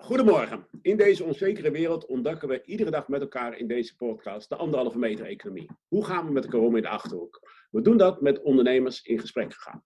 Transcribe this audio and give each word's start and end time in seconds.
Goedemorgen. 0.00 0.66
In 0.82 0.96
deze 0.96 1.24
onzekere 1.24 1.70
wereld 1.70 2.06
ontdekken 2.06 2.48
we 2.48 2.62
iedere 2.64 2.90
dag 2.90 3.08
met 3.08 3.20
elkaar 3.20 3.58
in 3.58 3.66
deze 3.66 3.96
podcast 3.96 4.48
de 4.48 4.56
anderhalve 4.56 4.98
meter 4.98 5.26
economie. 5.26 5.70
Hoe 5.88 6.04
gaan 6.04 6.26
we 6.26 6.32
met 6.32 6.42
de 6.42 6.48
corona 6.48 6.76
in 6.76 6.82
de 6.82 6.88
achterhoek? 6.88 7.40
We 7.70 7.80
doen 7.80 7.96
dat 7.96 8.20
met 8.20 8.42
ondernemers 8.42 9.02
in 9.02 9.18
gesprek 9.18 9.54
gegaan. 9.54 9.84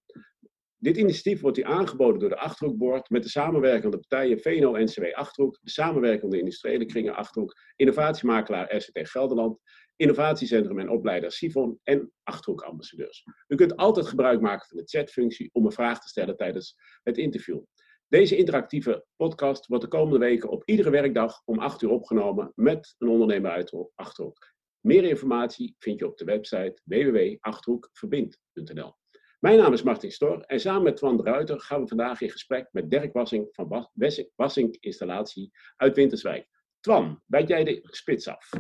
Dit 0.77 0.97
initiatief 0.97 1.41
wordt 1.41 1.57
hier 1.57 1.67
aangeboden 1.67 2.21
door 2.21 2.29
de 2.29 2.39
Achterhoekboord 2.39 3.11
met 3.11 3.23
de 3.23 3.29
samenwerkende 3.29 3.99
partijen 3.99 4.41
VNO-NCW 4.41 5.13
Achterhoek, 5.13 5.59
de 5.63 5.71
samenwerkende 5.71 6.39
industriële 6.39 6.87
kringen 6.87 7.15
Achterhoek, 7.15 7.55
innovatiemakelaar 7.77 8.77
RCT 8.77 9.11
Gelderland, 9.11 9.59
innovatiecentrum 9.97 10.79
en 10.79 10.89
opleider 10.89 11.33
Sifon 11.33 11.79
en 11.83 12.13
Achterhoekambassadeurs. 12.23 13.25
U 13.49 13.57
kunt 13.57 13.77
altijd 13.77 14.07
gebruik 14.07 14.41
maken 14.41 14.69
van 14.69 14.77
de 14.77 14.85
chatfunctie 14.87 15.51
om 15.53 15.65
een 15.65 15.73
vraag 15.73 16.01
te 16.01 16.09
stellen 16.09 16.37
tijdens 16.37 16.77
het 17.03 17.19
interview. 17.19 17.61
Deze 18.09 18.37
interactieve 18.37 19.07
podcast 19.17 19.67
wordt 19.67 19.85
de 19.85 19.91
komende 19.91 20.19
weken 20.19 20.49
op 20.49 20.63
iedere 20.65 20.91
werkdag 20.91 21.43
om 21.45 21.59
8 21.59 21.83
uur 21.83 21.91
opgenomen 21.91 22.53
met 22.55 22.95
een 22.99 23.09
ondernemer 23.09 23.51
uit 23.51 23.75
Achterhoek. 23.95 24.53
Meer 24.81 25.05
informatie 25.05 25.75
vind 25.79 25.99
je 25.99 26.07
op 26.07 26.17
de 26.17 26.25
website 26.25 26.81
www.achterhoekverbind.nl. 26.85 28.95
Mijn 29.39 29.59
naam 29.59 29.73
is 29.73 29.83
Martin 29.83 30.13
Stor 30.13 30.41
en 30.41 30.61
samen 30.61 30.83
met 30.83 30.97
Twan 30.97 31.17
de 31.17 31.23
Ruiter 31.23 31.61
gaan 31.61 31.81
we 31.81 31.89
vandaag 31.89 32.21
in 32.21 32.31
gesprek 32.31 32.69
met 32.73 32.91
Dirk 32.91 33.13
Wassing 33.13 33.49
van 33.53 33.89
Wassink 34.37 34.77
Installatie 34.81 35.51
uit 35.77 35.97
Winterswijk. 35.97 36.49
Twan, 36.81 37.23
bijt 37.27 37.49
jij 37.49 37.65
de 37.65 37.81
spits 37.83 38.29
af? 38.29 38.51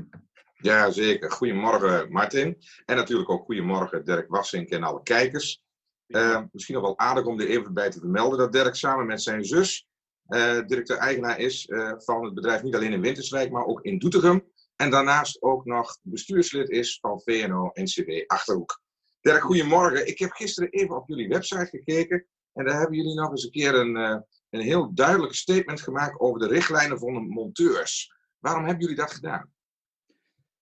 Ja, 0.54 0.90
zeker. 0.90 1.30
Goedemorgen 1.30 2.12
Martin. 2.12 2.58
En 2.84 2.96
natuurlijk 2.96 3.30
ook 3.30 3.44
goedemorgen 3.44 4.04
Dirk 4.04 4.28
Wassink 4.28 4.70
en 4.70 4.82
alle 4.82 5.02
kijkers. 5.02 5.63
Uh, 6.06 6.42
misschien 6.52 6.74
nog 6.74 6.84
wel 6.84 6.98
aardig 6.98 7.24
om 7.24 7.40
er 7.40 7.48
even 7.48 7.74
bij 7.74 7.90
te 7.90 7.98
vermelden 7.98 8.38
dat 8.38 8.52
Dirk 8.52 8.74
samen 8.74 9.06
met 9.06 9.22
zijn 9.22 9.44
zus 9.44 9.86
uh, 10.28 10.60
directeur-eigenaar 10.66 11.38
is 11.38 11.68
uh, 11.68 11.92
van 11.96 12.24
het 12.24 12.34
bedrijf 12.34 12.62
niet 12.62 12.74
alleen 12.74 12.92
in 12.92 13.00
Winterswijk, 13.00 13.50
maar 13.50 13.64
ook 13.64 13.82
in 13.82 13.98
Doetinchem. 13.98 14.52
En 14.76 14.90
daarnaast 14.90 15.42
ook 15.42 15.64
nog 15.64 15.98
bestuurslid 16.02 16.68
is 16.68 16.98
van 17.00 17.20
VNO-NCW 17.20 18.10
Achterhoek. 18.26 18.82
Dirk, 19.20 19.42
goedemorgen. 19.42 20.06
Ik 20.06 20.18
heb 20.18 20.30
gisteren 20.30 20.70
even 20.70 20.96
op 20.96 21.08
jullie 21.08 21.28
website 21.28 21.66
gekeken 21.66 22.26
en 22.52 22.64
daar 22.64 22.78
hebben 22.78 22.96
jullie 22.96 23.14
nog 23.14 23.30
eens 23.30 23.44
een 23.44 23.50
keer 23.50 23.74
een, 23.74 23.96
een 24.50 24.60
heel 24.60 24.94
duidelijk 24.94 25.34
statement 25.34 25.80
gemaakt 25.80 26.20
over 26.20 26.40
de 26.40 26.48
richtlijnen 26.48 26.98
van 26.98 27.12
de 27.12 27.20
monteurs. 27.20 28.14
Waarom 28.38 28.64
hebben 28.64 28.82
jullie 28.82 28.96
dat 28.96 29.12
gedaan? 29.12 29.53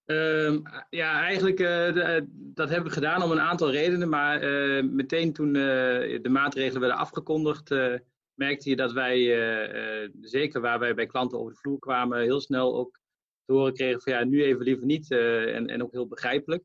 Um, 0.06 0.62
ja, 0.90 1.20
eigenlijk 1.20 1.60
uh, 1.60 1.66
de, 1.66 2.26
dat 2.32 2.68
hebben 2.68 2.88
we 2.88 2.94
gedaan 2.94 3.22
om 3.22 3.30
een 3.30 3.40
aantal 3.40 3.70
redenen. 3.70 4.08
Maar 4.08 4.42
uh, 4.42 4.82
meteen 4.82 5.32
toen 5.32 5.48
uh, 5.48 6.22
de 6.22 6.28
maatregelen 6.28 6.80
werden 6.80 6.98
afgekondigd, 6.98 7.70
merkte 8.34 8.68
je 8.68 8.76
dat 8.76 8.92
wij, 8.92 9.18
zeker 10.20 10.60
waar 10.60 10.78
wij 10.78 10.94
bij 10.94 11.06
klanten 11.06 11.38
over 11.38 11.52
de 11.52 11.58
vloer 11.58 11.78
kwamen, 11.78 12.20
heel 12.20 12.40
snel 12.40 12.76
ook 12.76 13.00
te 13.44 13.52
horen 13.52 13.74
kregen 13.74 14.00
van 14.00 14.12
ja, 14.12 14.24
nu 14.24 14.42
even 14.42 14.62
liever 14.62 14.84
niet. 14.84 15.10
en, 15.10 15.66
en 15.66 15.82
ook 15.82 15.92
heel 15.92 16.06
begrijpelijk. 16.06 16.64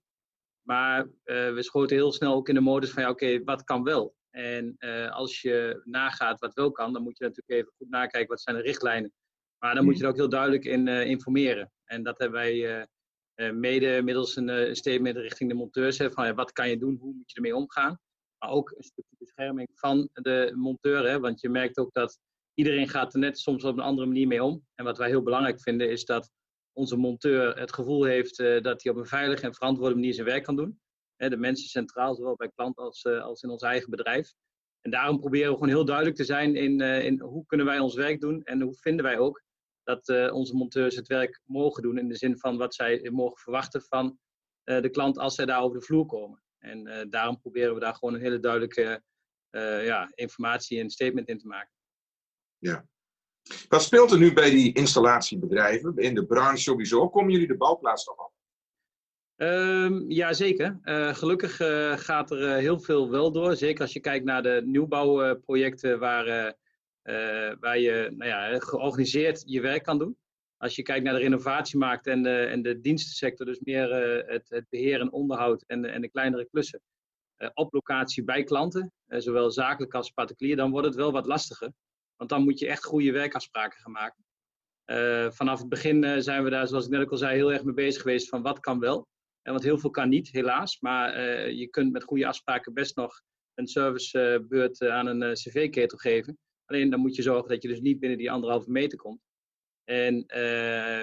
Maar 0.61 1.07
we 1.23 1.57
schoten 1.57 1.95
heel 1.95 2.11
snel 2.11 2.33
ook 2.33 2.49
in 2.49 2.55
de 2.55 2.61
modus 2.61 2.91
van 2.91 3.03
ja, 3.03 3.09
oké, 3.09 3.43
wat 3.43 3.63
kan 3.63 3.83
wel? 3.83 4.15
En 4.29 4.77
als 5.09 5.41
je 5.41 5.81
nagaat 5.83 6.39
wat 6.39 6.53
wel 6.53 6.71
kan, 6.71 6.93
dan 6.93 7.03
moet 7.03 7.17
je 7.17 7.23
natuurlijk 7.23 7.59
even 7.59 7.73
goed 7.77 7.89
nakijken 7.89 8.29
wat 8.29 8.41
zijn 8.41 8.55
de 8.55 8.61
richtlijnen. 8.61 9.13
Maar 9.57 9.75
dan 9.75 9.85
moet 9.85 9.97
je 9.97 10.03
er 10.03 10.09
ook 10.09 10.15
heel 10.15 10.29
duidelijk 10.29 10.65
in 10.65 10.87
informeren. 10.87 11.71
En 11.85 12.03
dat 12.03 12.19
hebben 12.19 12.39
wij 12.39 12.87
mede 13.37 14.01
middels 14.03 14.35
een 14.35 14.47
uh, 14.47 14.73
statement 14.73 15.17
richting 15.17 15.49
de 15.49 15.55
monteurs. 15.55 15.97
Hè, 15.97 16.11
van 16.11 16.25
ja, 16.25 16.33
wat 16.33 16.51
kan 16.51 16.69
je 16.69 16.77
doen, 16.77 16.97
hoe 16.99 17.13
moet 17.13 17.31
je 17.31 17.35
ermee 17.35 17.55
omgaan. 17.55 17.99
Maar 18.37 18.49
ook 18.49 18.71
een 18.71 18.83
stukje 18.83 19.15
bescherming 19.17 19.69
van 19.73 20.09
de 20.13 20.51
monteur. 20.55 21.09
Hè, 21.09 21.19
want 21.19 21.41
je 21.41 21.49
merkt 21.49 21.77
ook 21.77 21.93
dat 21.93 22.19
iedereen 22.53 22.89
gaat 22.89 23.13
er 23.13 23.19
net 23.19 23.39
soms 23.39 23.63
op 23.63 23.77
een 23.77 23.83
andere 23.83 24.07
manier 24.07 24.27
mee 24.27 24.43
om. 24.43 24.65
En 24.75 24.85
wat 24.85 24.97
wij 24.97 25.07
heel 25.07 25.23
belangrijk 25.23 25.61
vinden 25.61 25.89
is 25.89 26.05
dat 26.05 26.31
onze 26.73 26.97
monteur 26.97 27.59
het 27.59 27.73
gevoel 27.73 28.03
heeft 28.03 28.39
uh, 28.39 28.61
dat 28.61 28.83
hij 28.83 28.91
op 28.91 28.97
een 28.97 29.05
veilige 29.05 29.45
en 29.45 29.53
verantwoorde 29.53 29.95
manier 29.95 30.13
zijn 30.13 30.27
werk 30.27 30.43
kan 30.43 30.55
doen. 30.55 30.79
De 31.15 31.37
mensen 31.37 31.69
centraal, 31.69 32.15
zowel 32.15 32.35
bij 32.35 32.51
klant 32.55 32.77
als, 32.77 33.05
als 33.05 33.41
in 33.41 33.49
ons 33.49 33.61
eigen 33.61 33.89
bedrijf. 33.89 34.33
En 34.81 34.91
daarom 34.91 35.19
proberen 35.19 35.47
we 35.47 35.53
gewoon 35.53 35.69
heel 35.69 35.85
duidelijk 35.85 36.15
te 36.15 36.23
zijn 36.23 36.55
in, 36.55 36.81
in 36.81 37.19
hoe 37.19 37.45
kunnen 37.45 37.65
wij 37.65 37.79
ons 37.79 37.95
werk 37.95 38.21
doen 38.21 38.43
en 38.43 38.61
hoe 38.61 38.75
vinden 38.75 39.05
wij 39.05 39.17
ook 39.17 39.43
dat 39.87 40.09
uh, 40.09 40.33
onze 40.33 40.55
monteurs 40.55 40.95
het 40.95 41.07
werk 41.07 41.41
mogen 41.45 41.83
doen 41.83 41.97
in 41.97 42.07
de 42.07 42.15
zin 42.15 42.37
van 42.37 42.57
wat 42.57 42.75
zij 42.75 43.09
mogen 43.11 43.37
verwachten 43.37 43.81
van 43.81 44.19
uh, 44.65 44.81
de 44.81 44.89
klant 44.89 45.17
als 45.17 45.35
zij 45.35 45.45
daar 45.45 45.61
over 45.61 45.79
de 45.79 45.85
vloer 45.85 46.05
komen. 46.05 46.43
En 46.57 46.87
uh, 46.87 47.01
daarom 47.09 47.39
proberen 47.39 47.73
we 47.73 47.79
daar 47.79 47.93
gewoon 47.93 48.13
een 48.13 48.21
hele 48.21 48.39
duidelijke 48.39 49.01
ja, 49.83 50.11
informatie 50.15 50.79
en 50.79 50.89
statement 50.89 51.27
in 51.27 51.37
te 51.37 51.47
maken. 51.47 51.73
Ja. 52.57 52.87
Wat 53.67 53.83
speelt 53.83 54.11
er 54.11 54.17
nu 54.17 54.33
bij 54.33 54.49
die 54.49 54.73
installatiebedrijven, 54.73 55.97
in 55.97 56.15
de 56.15 56.25
branche 56.25 56.61
sowieso? 56.61 57.09
Komen 57.09 57.31
jullie 57.31 57.47
de 57.47 57.57
bouwplaats 57.57 58.05
nog 58.05 58.17
op? 58.17 58.33
Um, 59.35 60.11
ja, 60.11 60.33
zeker. 60.33 60.79
gelukkig 61.13 61.55
gaat 62.03 62.31
er 62.31 62.55
heel 62.57 62.79
veel 62.79 63.09
wel 63.09 63.31
door. 63.31 63.55
Zeker 63.55 63.81
als 63.81 63.93
je 63.93 63.99
kijkt 63.99 64.25
naar 64.25 64.43
de 64.43 64.61
nieuwbouwprojecten 64.65 65.99
waar 65.99 66.55
waar 67.59 67.79
je 67.79 68.13
nou 68.17 68.29
ja, 68.29 68.59
georganiseerd 68.59 69.43
je 69.45 69.61
werk 69.61 69.83
kan 69.83 69.97
doen. 69.97 70.17
Als 70.57 70.75
je 70.75 70.81
kijkt 70.81 71.03
naar 71.03 71.13
de 71.13 71.19
renovatiemarkt 71.19 72.07
en 72.07 72.23
de, 72.23 72.39
en 72.39 72.61
de 72.61 72.79
dienstensector, 72.79 73.45
dus 73.45 73.59
meer 73.59 74.17
uh, 74.17 74.27
het, 74.27 74.49
het 74.49 74.65
beheer 74.69 74.99
en 74.99 75.11
onderhoud 75.11 75.63
en 75.67 75.85
en 75.85 76.01
de 76.01 76.09
kleinere 76.09 76.47
klussen, 76.49 76.81
uh, 77.37 77.49
op 77.53 77.73
locatie 77.73 78.23
bij 78.23 78.43
klanten, 78.43 78.91
zowel 79.07 79.51
zakelijk 79.51 79.93
als 79.93 80.11
particulier, 80.11 80.55
dan 80.55 80.71
wordt 80.71 80.87
het 80.87 80.95
wel 80.95 81.11
wat 81.11 81.25
lastiger. 81.25 81.71
Want 82.15 82.29
dan 82.29 82.43
moet 82.43 82.59
je 82.59 82.67
echt 82.67 82.83
goede 82.83 83.11
werkafspraken 83.11 83.79
gaan 83.79 83.91
maken. 83.91 84.23
vanaf 85.33 85.59
het 85.59 85.69
begin 85.69 86.21
zijn 86.21 86.43
we 86.43 86.49
daar, 86.49 86.67
zoals 86.67 86.85
ik 86.85 86.91
net 86.91 87.01
ook 87.01 87.11
al 87.11 87.17
zei, 87.17 87.35
heel 87.35 87.53
erg 87.53 87.63
mee 87.63 87.73
bezig 87.73 88.01
geweest 88.01 88.29
van 88.29 88.41
wat 88.41 88.59
kan 88.59 88.79
wel. 88.79 89.07
En 89.41 89.51
want 89.51 89.63
heel 89.63 89.77
veel 89.77 89.89
kan 89.89 90.09
niet, 90.09 90.31
helaas. 90.31 90.79
Maar 90.79 91.21
je 91.51 91.67
kunt 91.67 91.91
met 91.91 92.03
goede 92.03 92.27
afspraken 92.27 92.73
best 92.73 92.95
nog 92.95 93.21
een 93.53 93.67
servicebeurt 93.67 94.81
aan 94.81 95.07
een 95.07 95.33
cv-ketel 95.33 95.97
geven. 95.97 96.37
Alleen 96.67 96.89
dan 96.89 96.99
moet 96.99 97.15
je 97.15 97.21
zorgen 97.21 97.49
dat 97.49 97.61
je 97.61 97.67
dus 97.67 97.79
niet 97.79 97.99
binnen 97.99 98.17
die 98.17 98.31
anderhalve 98.31 98.71
meter 98.71 98.97
komt. 98.97 99.21
En 99.83 100.15
uh, 100.15 100.25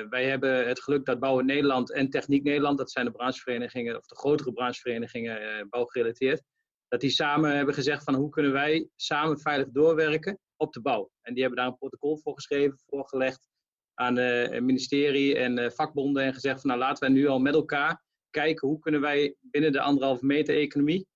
wij 0.08 0.25
hebben 0.25 0.66
het 0.66 0.82
geluk 0.82 1.04
dat 1.04 1.19
Bouwen 1.20 1.47
Nederland 1.47 1.92
en 1.92 2.10
Techniek 2.10 2.42
Nederland, 2.42 2.78
dat 2.78 2.91
zijn 2.91 3.06
de 3.06 3.12
brancheverenigingen, 3.12 3.97
of 3.97 4.06
de 4.06 4.16
grotere 4.16 4.52
brancheverenigingen 4.52 5.42
uh, 5.42 5.64
bouwgerelateerd, 5.69 6.42
dat 6.88 7.00
die 7.00 7.10
samen 7.10 7.56
hebben 7.56 7.75
gezegd 7.75 8.04
van 8.04 8.14
hoe 8.14 8.28
kunnen 8.28 8.52
wij 8.52 8.88
samen 8.97 9.38
veilig 9.38 9.69
doorwerken 9.69 10.38
op 10.56 10.72
de 10.72 10.80
bouw. 10.80 11.10
En 11.20 11.32
die 11.32 11.42
hebben 11.42 11.60
daar 11.60 11.70
een 11.70 11.78
protocol 11.78 12.19
voor 12.19 12.34
geschreven, 12.34 12.78
voorgelegd 12.86 13.48
aan 13.94 14.16
het 14.16 14.62
ministerie 14.62 15.36
en 15.36 15.72
vakbonden 15.72 16.22
en 16.22 16.34
gezegd 16.34 16.60
van 16.60 16.70
nou 16.70 16.82
laten 16.82 17.06
wij 17.06 17.16
nu 17.16 17.26
al 17.26 17.38
met 17.38 17.54
elkaar 17.54 18.02
kijken 18.31 18.69
hoe 18.69 18.78
kunnen 18.78 19.00
wij 19.00 19.36
binnen 19.41 19.72
de 19.72 19.81
anderhalve 19.81 20.26
meter 20.26 20.56
economie 20.56 21.06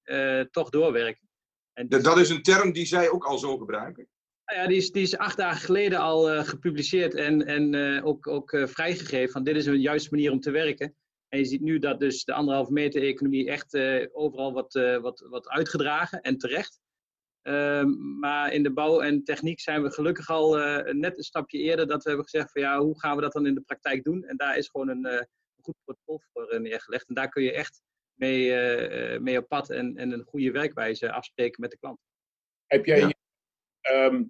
toch 0.50 0.70
doorwerken. 0.70 1.28
En 1.72 1.88
dat 1.88 2.18
is 2.18 2.30
een 2.30 2.42
term 2.42 2.72
die 2.72 2.86
zij 2.86 3.10
ook 3.10 3.24
al 3.24 3.38
zo 3.38 3.58
gebruiken? 3.58 4.08
Nou 4.48 4.60
ja, 4.60 4.66
die 4.66 4.76
is, 4.76 4.90
die 4.90 5.02
is 5.02 5.16
acht 5.16 5.36
dagen 5.36 5.60
geleden 5.60 5.98
al 5.98 6.34
uh, 6.34 6.44
gepubliceerd 6.44 7.14
en, 7.14 7.46
en 7.46 7.72
uh, 7.72 8.06
ook, 8.06 8.26
ook 8.26 8.52
uh, 8.52 8.66
vrijgegeven. 8.66 9.32
Van 9.32 9.44
dit 9.44 9.56
is 9.56 9.66
een 9.66 9.80
juiste 9.80 10.10
manier 10.10 10.30
om 10.30 10.40
te 10.40 10.50
werken. 10.50 10.94
En 11.28 11.38
je 11.38 11.44
ziet 11.44 11.60
nu 11.60 11.78
dat 11.78 12.00
dus 12.00 12.24
de 12.24 12.32
anderhalve 12.32 12.72
meter 12.72 13.02
economie 13.02 13.50
echt 13.50 13.76
overal 14.12 14.52
wordt, 14.52 14.72
wat, 15.00 15.26
wat 15.30 15.48
uitgedragen 15.48 16.20
en 16.20 16.38
terecht. 16.38 16.80
Ehm, 17.42 18.18
maar 18.18 18.52
in 18.52 18.62
de 18.62 18.72
bouw 18.72 19.00
en 19.00 19.24
techniek 19.24 19.60
zijn 19.60 19.82
we 19.82 19.90
gelukkig 19.90 20.28
al 20.28 20.56
net 20.92 21.16
een 21.16 21.22
stapje 21.22 21.58
eerder 21.58 21.86
dat 21.86 22.02
we 22.02 22.08
hebben 22.08 22.28
gezegd 22.28 22.52
van 22.52 22.62
ja, 22.62 22.78
hoe 22.78 23.00
gaan 23.00 23.16
we 23.16 23.22
dat 23.22 23.32
dan 23.32 23.46
in 23.46 23.54
de 23.54 23.60
praktijk 23.60 24.04
doen? 24.04 24.24
En 24.24 24.36
daar 24.36 24.56
is 24.56 24.68
gewoon 24.68 24.88
een, 24.88 25.04
een 25.04 25.26
goed 25.60 25.76
protocol 25.84 26.20
voor 26.32 26.60
neergelegd. 26.60 27.08
En 27.08 27.14
daar 27.14 27.28
kun 27.28 27.42
je 27.42 27.52
echt 27.52 27.82
mee, 28.14 28.50
mee 29.20 29.38
op 29.38 29.48
pad 29.48 29.70
en, 29.70 29.96
en 29.96 30.12
een 30.12 30.24
goede 30.24 30.50
werkwijze 30.50 31.12
afspreken 31.12 31.60
met 31.60 31.70
de 31.70 31.78
klant. 31.78 31.98
Heb 32.66 32.84
jij 32.84 32.98
ja 32.98 33.10
um, 33.92 34.28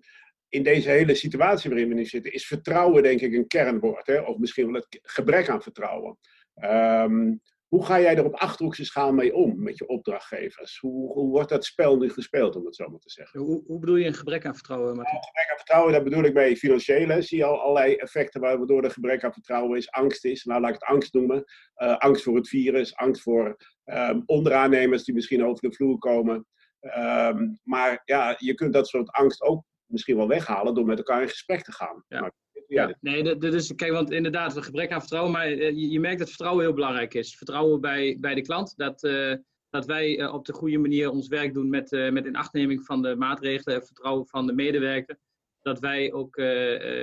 in 0.48 0.62
deze 0.62 0.91
hele 0.91 1.14
situatie 1.14 1.70
waarin 1.70 1.88
we 1.88 1.94
nu 1.94 2.04
zitten, 2.04 2.32
is 2.32 2.47
vertrouwen 2.47 3.03
denk 3.03 3.21
ik 3.21 3.33
een 3.33 3.47
kernwoord. 3.47 4.06
Hè? 4.06 4.21
Of 4.21 4.39
misschien 4.39 4.72
wel 4.72 4.83
het 4.83 4.98
gebrek 5.03 5.48
aan 5.48 5.62
vertrouwen. 5.62 6.18
Um, 6.65 7.41
hoe 7.68 7.84
ga 7.84 8.00
jij 8.00 8.16
er 8.16 8.24
op 8.24 8.34
achterhoekse 8.34 8.84
schaal 8.84 9.12
mee 9.12 9.34
om 9.34 9.62
met 9.62 9.78
je 9.78 9.89
opdrachtgevers? 9.89 10.78
Hoe, 10.78 11.12
hoe 11.12 11.30
wordt 11.30 11.48
dat 11.48 11.65
spel 11.65 11.97
nu 11.97 12.10
gespeeld, 12.10 12.56
om 12.56 12.65
het 12.65 12.74
zo 12.74 12.89
maar 12.89 13.00
te 13.00 13.10
zeggen? 13.10 13.41
Hoe, 13.41 13.62
hoe 13.66 13.78
bedoel 13.78 13.97
je 13.97 14.06
een 14.06 14.15
gebrek 14.15 14.47
aan 14.47 14.54
vertrouwen? 14.54 14.97
Nou, 14.97 15.06
gebrek 15.06 15.50
aan 15.50 15.56
vertrouwen, 15.56 15.92
dat 15.92 16.04
bedoel 16.04 16.24
ik 16.24 16.34
bij 16.34 16.56
financiële. 16.56 17.22
Zie 17.22 17.39
je 17.39 17.45
al 17.45 17.60
allerlei 17.60 17.95
effecten 17.95 18.41
waardoor 18.41 18.84
er 18.84 18.91
gebrek 18.91 19.24
aan 19.24 19.33
vertrouwen 19.33 19.78
is, 19.78 19.91
angst 19.91 20.24
is. 20.24 20.45
Nou, 20.45 20.60
laat 20.60 20.74
ik 20.74 20.80
het 20.80 20.89
angst 20.89 21.15
noemen. 21.15 21.45
Uh, 21.77 21.97
angst 21.97 22.22
voor 22.22 22.36
het 22.36 22.48
virus, 22.48 22.97
angst 22.97 23.22
voor 23.22 23.56
um, 23.84 24.22
onderaannemers 24.27 25.04
die 25.04 25.15
misschien 25.15 25.45
over 25.45 25.68
de 25.68 25.74
vloer 25.74 25.98
komen. 25.98 26.47
Um, 26.80 27.59
maar 27.63 28.03
ja, 28.04 28.34
je 28.39 28.54
kunt 28.54 28.72
dat 28.72 28.89
soort 28.89 29.10
angst 29.10 29.42
ook 29.42 29.65
misschien 29.86 30.16
wel 30.16 30.28
weghalen 30.28 30.75
door 30.75 30.84
met 30.84 30.98
elkaar 30.98 31.22
in 31.22 31.28
gesprek 31.28 31.63
te 31.63 31.72
gaan. 31.72 32.04
Ja. 32.09 32.21
Maar, 32.21 32.33
ja, 32.66 32.97
nee, 33.01 33.39
dat, 33.39 33.54
is, 33.54 33.75
kijk, 33.75 33.92
want 33.92 34.10
inderdaad, 34.10 34.57
een 34.57 34.63
gebrek 34.63 34.92
aan 34.92 35.01
vertrouwen, 35.01 35.33
maar 35.33 35.47
eh, 35.47 35.71
je, 35.71 35.91
je, 35.91 36.01
merkt 36.01 36.19
dat 36.19 36.28
vertrouwen 36.28 36.65
heel 36.65 36.75
belangrijk 36.75 37.15
is. 37.15 37.36
Vertrouwen 37.36 37.80
bij, 37.80 38.16
bij 38.21 38.34
de 38.34 38.42
klant, 38.42 38.77
dat, 38.77 39.04
uh, 39.04 39.34
dat 39.71 39.86
wij 39.86 40.19
uh, 40.19 40.34
op 40.34 40.45
de 40.45 40.53
goede 40.53 40.78
manier 40.78 41.10
ons 41.10 41.28
werk 41.28 41.54
doen 41.54 41.69
met, 41.69 41.91
met 41.91 42.27
inachtneming 42.27 42.84
van 42.84 43.03
de 43.03 43.16
maatregelen, 43.16 43.86
vertrouwen 43.86 44.27
van 44.27 44.47
de 44.47 44.53
medewerker. 44.53 45.19
zodat 45.59 45.81
wij 45.81 46.13
ook 46.13 46.36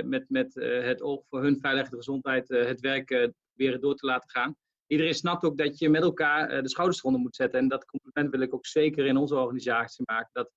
met, 0.04 0.26
met 0.28 0.54
het 0.60 1.02
oog 1.02 1.26
voor 1.30 1.42
hun 1.42 1.60
veiligheid 1.60 1.92
en 1.92 1.98
gezondheid 1.98 2.48
het 2.48 2.80
werk 2.80 3.30
weer 3.54 3.80
door 3.80 3.96
te 3.96 4.06
laten 4.06 4.30
gaan. 4.30 4.56
Iedereen 4.88 5.14
snapt 5.14 5.44
ook 5.44 5.58
dat 5.58 5.80
je 5.80 5.90
met 5.90 6.02
elkaar 6.02 6.62
de 6.62 6.70
schouders 6.70 7.00
eronder 7.00 7.22
moet 7.22 7.36
zetten. 7.36 7.60
En 7.60 7.68
dat 7.68 7.86
compliment 7.86 8.32
wil 8.32 8.40
ik 8.40 8.54
ook 8.54 8.66
zeker 8.66 9.06
in 9.06 9.18
onze 9.18 9.36
organisatie 9.36 10.04
maken. 10.08 10.30
Dat 10.32 10.52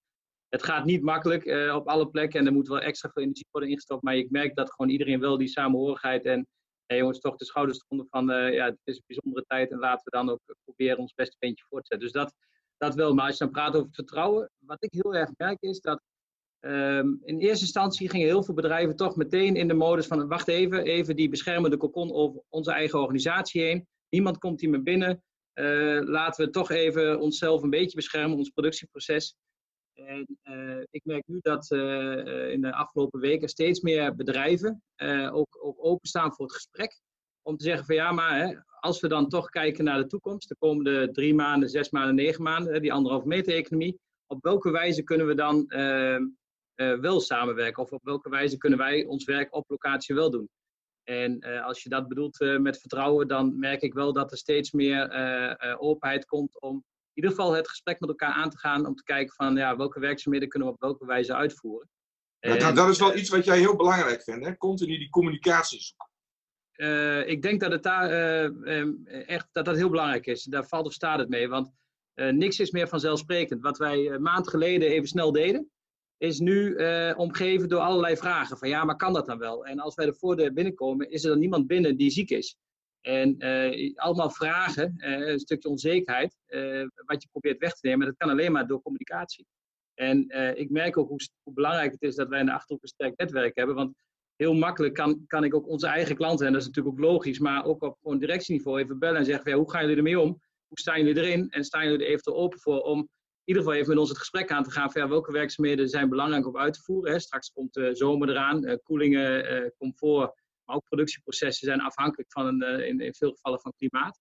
het 0.48 0.62
gaat 0.62 0.84
niet 0.84 1.02
makkelijk 1.02 1.44
uh, 1.44 1.74
op 1.74 1.88
alle 1.88 2.08
plekken 2.08 2.40
en 2.40 2.46
er 2.46 2.52
moet 2.52 2.68
wel 2.68 2.80
extra 2.80 3.10
veel 3.12 3.22
energie 3.22 3.46
worden 3.50 3.70
ingestopt. 3.70 4.02
Maar 4.02 4.16
ik 4.16 4.30
merk 4.30 4.54
dat 4.54 4.72
gewoon 4.72 4.90
iedereen 4.90 5.20
wel 5.20 5.38
die 5.38 5.48
samenhorigheid 5.48 6.24
en 6.24 6.46
jongens, 6.86 7.20
toch 7.20 7.36
de 7.36 7.44
schouders 7.44 7.84
eronder 7.84 8.06
van 8.10 8.30
uh, 8.30 8.54
ja, 8.54 8.64
het 8.64 8.78
is 8.84 8.96
een 8.96 9.02
bijzondere 9.06 9.44
tijd 9.46 9.70
en 9.70 9.78
laten 9.78 10.04
we 10.04 10.10
dan 10.10 10.30
ook 10.30 10.40
proberen 10.64 10.98
ons 10.98 11.14
beste 11.14 11.36
beentje 11.38 11.64
voor 11.68 11.80
te 11.80 11.86
zetten. 11.86 12.08
Dus 12.08 12.22
dat, 12.22 12.34
dat 12.76 12.94
wel. 12.94 13.14
Maar 13.14 13.26
als 13.26 13.38
je 13.38 13.44
dan 13.44 13.52
praat 13.52 13.76
over 13.76 13.88
vertrouwen, 13.92 14.50
wat 14.58 14.84
ik 14.84 14.92
heel 14.92 15.14
erg 15.14 15.30
merk 15.36 15.60
is 15.60 15.80
dat 15.80 16.02
um, 16.60 17.20
in 17.24 17.38
eerste 17.38 17.64
instantie 17.64 18.10
gingen 18.10 18.26
heel 18.26 18.42
veel 18.42 18.54
bedrijven 18.54 18.96
toch 18.96 19.16
meteen 19.16 19.56
in 19.56 19.68
de 19.68 19.74
modus 19.74 20.06
van 20.06 20.28
wacht 20.28 20.48
even, 20.48 20.84
even 20.84 21.16
die 21.16 21.28
beschermende 21.28 21.76
cocon 21.76 22.12
over 22.12 22.42
onze 22.48 22.72
eigen 22.72 23.00
organisatie 23.00 23.62
heen. 23.62 23.86
Niemand 24.08 24.38
komt 24.38 24.60
hier 24.60 24.70
meer 24.70 24.82
binnen. 24.82 25.22
Uh, 25.54 26.00
laten 26.02 26.44
we 26.44 26.50
toch 26.50 26.70
even 26.70 27.20
onszelf 27.20 27.62
een 27.62 27.70
beetje 27.70 27.96
beschermen, 27.96 28.36
ons 28.36 28.50
productieproces. 28.50 29.36
En 29.94 30.38
uh, 30.44 30.82
ik 30.90 31.04
merk 31.04 31.26
nu 31.26 31.38
dat 31.40 31.70
uh, 31.70 32.50
in 32.50 32.60
de 32.60 32.72
afgelopen 32.72 33.20
weken 33.20 33.48
steeds 33.48 33.80
meer 33.80 34.14
bedrijven 34.14 34.82
ook, 35.32 35.76
openstaan 35.78 36.34
voor 36.34 36.46
het 36.46 36.54
gesprek. 36.54 37.00
Om 37.42 37.56
te 37.56 37.64
zeggen 37.64 37.84
van 37.86 37.94
ja, 37.94 38.12
maar 38.12 38.38
hè, 38.38 38.56
als 38.80 39.00
we 39.00 39.08
dan 39.08 39.28
toch 39.28 39.48
kijken 39.48 39.84
naar 39.84 39.98
de 39.98 40.06
toekomst, 40.06 40.48
de 40.48 40.56
komende 40.58 41.10
drie 41.10 41.34
maanden, 41.34 41.68
zes 41.68 41.90
maanden, 41.90 42.14
negen 42.14 42.42
maanden, 42.42 42.82
die 42.82 42.92
anderhalve 42.92 43.26
meter 43.26 43.54
economie, 43.54 43.98
op 44.26 44.42
welke 44.42 44.70
wijze 44.70 45.02
kunnen 45.02 45.26
we 45.26 45.34
dan 45.34 45.68
ehm, 45.68 46.26
wel 47.00 47.20
samenwerken? 47.20 47.82
Of 47.82 47.90
op 47.92 48.04
welke 48.04 48.28
wijze 48.28 48.56
kunnen 48.56 48.78
wij 48.78 49.04
ons 49.04 49.24
werk 49.24 49.54
op 49.54 49.64
locatie 49.68 50.14
wel 50.14 50.30
doen? 50.30 50.48
En 51.08 51.40
als 51.62 51.82
je 51.82 51.88
dat 51.88 52.08
bedoelt 52.08 52.58
met 52.58 52.80
vertrouwen, 52.80 53.28
dan 53.28 53.58
merk 53.58 53.82
ik 53.82 53.94
wel 53.94 54.12
dat 54.12 54.30
er 54.30 54.38
steeds 54.38 54.72
meer 54.72 55.10
openheid 55.78 56.24
komt 56.24 56.60
om 56.60 56.84
ieder 57.18 57.30
geval 57.30 57.52
het 57.52 57.68
gesprek 57.68 58.00
met 58.00 58.08
elkaar 58.08 58.32
aan 58.32 58.50
te 58.50 58.58
gaan 58.58 58.86
om 58.86 58.94
te 58.94 59.02
kijken 59.02 59.34
van 59.34 59.56
ja, 59.56 59.76
welke 59.76 60.00
werkzaamheden 60.00 60.48
kunnen 60.48 60.68
we 60.68 60.74
op 60.74 60.80
welke 60.80 61.06
wijze 61.06 61.34
uitvoeren. 61.34 61.88
Ja, 62.40 62.72
dat 62.72 62.88
is 62.88 62.98
wel 62.98 63.16
iets 63.16 63.28
wat 63.28 63.44
jij 63.44 63.58
heel 63.58 63.76
belangrijk 63.76 64.22
vindt, 64.22 64.44
hè? 64.44 64.56
continu 64.56 64.98
die 64.98 65.10
communicatie 65.10 65.80
zoeken. 65.80 67.28
Ik 67.28 67.42
denk 67.42 67.60
dat 67.60 67.72
het 67.72 67.82
daar 67.82 68.10
uh, 68.10 69.28
echt 69.28 69.48
dat 69.52 69.64
dat 69.64 69.76
heel 69.76 69.90
belangrijk 69.90 70.26
is. 70.26 70.42
Daar 70.42 70.66
valt 70.66 70.86
of 70.86 70.92
staat 70.92 71.18
het 71.18 71.28
mee, 71.28 71.48
want 71.48 71.70
niks 72.14 72.60
is 72.60 72.70
meer 72.70 72.88
vanzelfsprekend. 72.88 73.62
Wat 73.62 73.78
wij 73.78 74.10
een 74.10 74.22
maand 74.22 74.48
geleden 74.48 74.88
even 74.88 75.08
snel 75.08 75.32
deden, 75.32 75.70
is 76.18 76.38
nu 76.38 76.76
omgeven 77.14 77.68
door 77.68 77.80
allerlei 77.80 78.16
vragen. 78.16 78.58
Van 78.58 78.68
ja, 78.68 78.84
maar 78.84 78.96
kan 78.96 79.12
dat 79.12 79.26
dan 79.26 79.38
wel? 79.38 79.66
En 79.66 79.78
als 79.78 79.94
wij 79.94 80.06
de 80.06 80.14
voordeur 80.14 80.52
binnenkomen, 80.52 81.10
is 81.10 81.24
er 81.24 81.30
dan 81.30 81.38
niemand 81.38 81.66
binnen 81.66 81.96
die 81.96 82.10
ziek 82.10 82.30
is? 82.30 82.56
En 83.00 83.34
uh, 83.38 83.96
allemaal 83.96 84.30
vragen, 84.30 84.94
uh, 84.96 85.28
een 85.28 85.38
stukje 85.38 85.68
onzekerheid, 85.68 86.36
wat 87.06 87.22
je 87.22 87.28
probeert 87.30 87.58
weg 87.58 87.72
te 87.72 87.88
nemen. 87.88 88.06
Dat 88.06 88.16
kan 88.16 88.30
alleen 88.30 88.52
maar 88.52 88.66
door 88.66 88.82
communicatie. 88.82 89.46
En 89.94 90.28
ik 90.56 90.70
merk 90.70 90.96
ook 90.96 91.08
hoe, 91.08 91.18
belangrijk 91.54 91.92
het 91.92 92.02
is 92.02 92.14
dat 92.14 92.28
wij 92.28 92.40
in 92.40 92.46
de 92.46 92.52
Achterhoek 92.52 92.82
een 92.82 92.88
sterk 92.88 93.16
netwerk 93.16 93.56
hebben. 93.56 93.74
Want 93.74 93.94
heel 94.36 94.54
makkelijk 94.54 94.94
kan, 94.94 95.24
kan 95.26 95.44
ik 95.44 95.54
ook 95.54 95.68
onze 95.68 95.86
eigen 95.86 96.16
klanten, 96.16 96.46
en 96.46 96.52
dat 96.52 96.60
is 96.60 96.66
natuurlijk 96.66 96.96
ook 96.96 97.04
logisch, 97.04 97.38
maar 97.38 97.64
ook 97.64 97.82
op 97.82 97.96
gewoon 98.02 98.18
directieniveau 98.18 98.80
even 98.80 98.98
bellen 98.98 99.18
en 99.18 99.24
zeggen: 99.24 99.52
hoe 99.52 99.70
gaan 99.70 99.80
jullie 99.80 99.96
ermee 99.96 100.20
om? 100.20 100.42
Hoe 100.68 100.78
staan 100.78 101.04
jullie 101.04 101.22
erin? 101.22 101.50
En 101.50 101.64
staan 101.64 101.84
jullie 101.84 101.98
er 101.98 102.10
eventueel 102.10 102.36
open 102.36 102.60
voor 102.60 102.80
om 102.80 103.08
ieder 103.48 103.62
geval 103.62 103.78
even 103.78 103.88
met 103.88 103.98
ons 103.98 104.08
het 104.08 104.18
gesprek 104.18 104.50
aan 104.50 104.62
te 104.62 104.70
gaan 104.70 104.92
van 104.92 105.08
welke 105.08 105.32
werkzaamheden 105.32 105.88
zijn 105.88 106.08
belangrijk 106.08 106.46
om 106.46 106.56
uit 106.56 106.74
te 106.74 106.82
voeren. 106.82 107.12
Hè? 107.12 107.18
Straks 107.18 107.50
komt 107.50 107.74
de 107.74 107.94
zomer 107.94 108.28
eraan, 108.28 108.80
koelingen, 108.82 109.72
comfort 109.78 110.46
maar 110.68 110.76
ook 110.76 110.84
productieprocessen 110.84 111.66
zijn 111.66 111.80
afhankelijk 111.80 112.32
van 112.32 112.46
een, 112.46 112.62
eh, 112.62 112.88
in, 112.88 113.00
in 113.00 113.14
veel 113.14 113.30
gevallen 113.30 113.60
van 113.60 113.72
klimaat. 113.76 114.20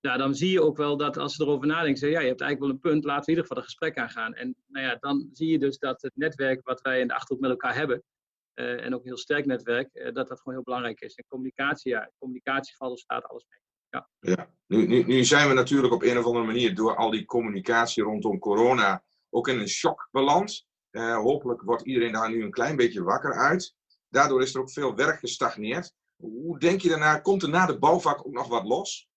Ja, 0.00 0.16
dan 0.16 0.34
zie 0.34 0.50
je 0.50 0.62
ook 0.62 0.76
wel 0.76 0.96
dat 0.96 1.16
als 1.16 1.34
ze 1.34 1.42
erover 1.42 1.66
nadenken, 1.66 2.10
ja, 2.10 2.20
je 2.20 2.28
hebt 2.28 2.40
eigenlijk 2.40 2.60
wel 2.60 2.70
een 2.70 2.92
punt, 2.92 3.04
laten 3.04 3.24
we 3.24 3.30
in 3.30 3.36
ieder 3.36 3.42
geval 3.42 3.56
een 3.56 3.68
gesprek 3.68 3.98
aangaan. 3.98 4.34
En 4.34 4.56
nou 4.66 4.86
ja, 4.86 4.96
dan 4.96 5.28
zie 5.32 5.50
je 5.50 5.58
dus 5.58 5.78
dat 5.78 6.02
het 6.02 6.16
netwerk 6.16 6.66
wat 6.66 6.80
wij 6.80 7.00
in 7.00 7.08
de 7.08 7.14
Achterhoek 7.14 7.40
met 7.40 7.50
elkaar 7.50 7.74
hebben, 7.74 8.02
en 8.54 8.94
ook 8.94 9.00
een 9.00 9.06
heel 9.06 9.16
sterk 9.16 9.46
netwerk, 9.46 9.92
dat 10.14 10.28
dat 10.28 10.40
gewoon 10.40 10.54
heel 10.54 10.62
belangrijk 10.62 11.00
is. 11.00 11.14
En 11.14 11.24
communicatie, 11.28 11.92
ja, 11.92 12.10
communicatie 12.18 12.76
valt 12.76 12.98
staat 12.98 13.24
alles 13.24 13.46
mee. 13.48 13.69
Ja. 13.90 14.08
ja. 14.20 14.50
Nu, 14.66 14.86
nu, 14.86 15.04
nu 15.04 15.24
zijn 15.24 15.48
we 15.48 15.54
natuurlijk 15.54 15.92
op 15.92 16.02
een 16.02 16.18
of 16.18 16.24
andere 16.24 16.44
manier 16.44 16.74
door 16.74 16.96
al 16.96 17.10
die 17.10 17.24
communicatie 17.24 18.02
rondom 18.02 18.38
corona 18.38 19.04
ook 19.30 19.48
in 19.48 19.58
een 19.58 19.68
shock 19.68 20.08
beland. 20.10 20.66
Uh, 20.90 21.16
hopelijk 21.16 21.62
wordt 21.62 21.86
iedereen 21.86 22.12
daar 22.12 22.30
nu 22.30 22.42
een 22.42 22.50
klein 22.50 22.76
beetje 22.76 23.02
wakker 23.02 23.34
uit. 23.34 23.74
Daardoor 24.08 24.42
is 24.42 24.54
er 24.54 24.60
ook 24.60 24.70
veel 24.70 24.94
werk 24.94 25.18
gestagneerd. 25.18 25.92
Hoe 26.16 26.58
denk 26.58 26.80
je 26.80 26.88
daarna? 26.88 27.18
Komt 27.18 27.42
er 27.42 27.48
na 27.48 27.66
de 27.66 27.78
bouwvak 27.78 28.26
ook 28.26 28.32
nog 28.32 28.48
wat 28.48 28.64
los? 28.64 29.08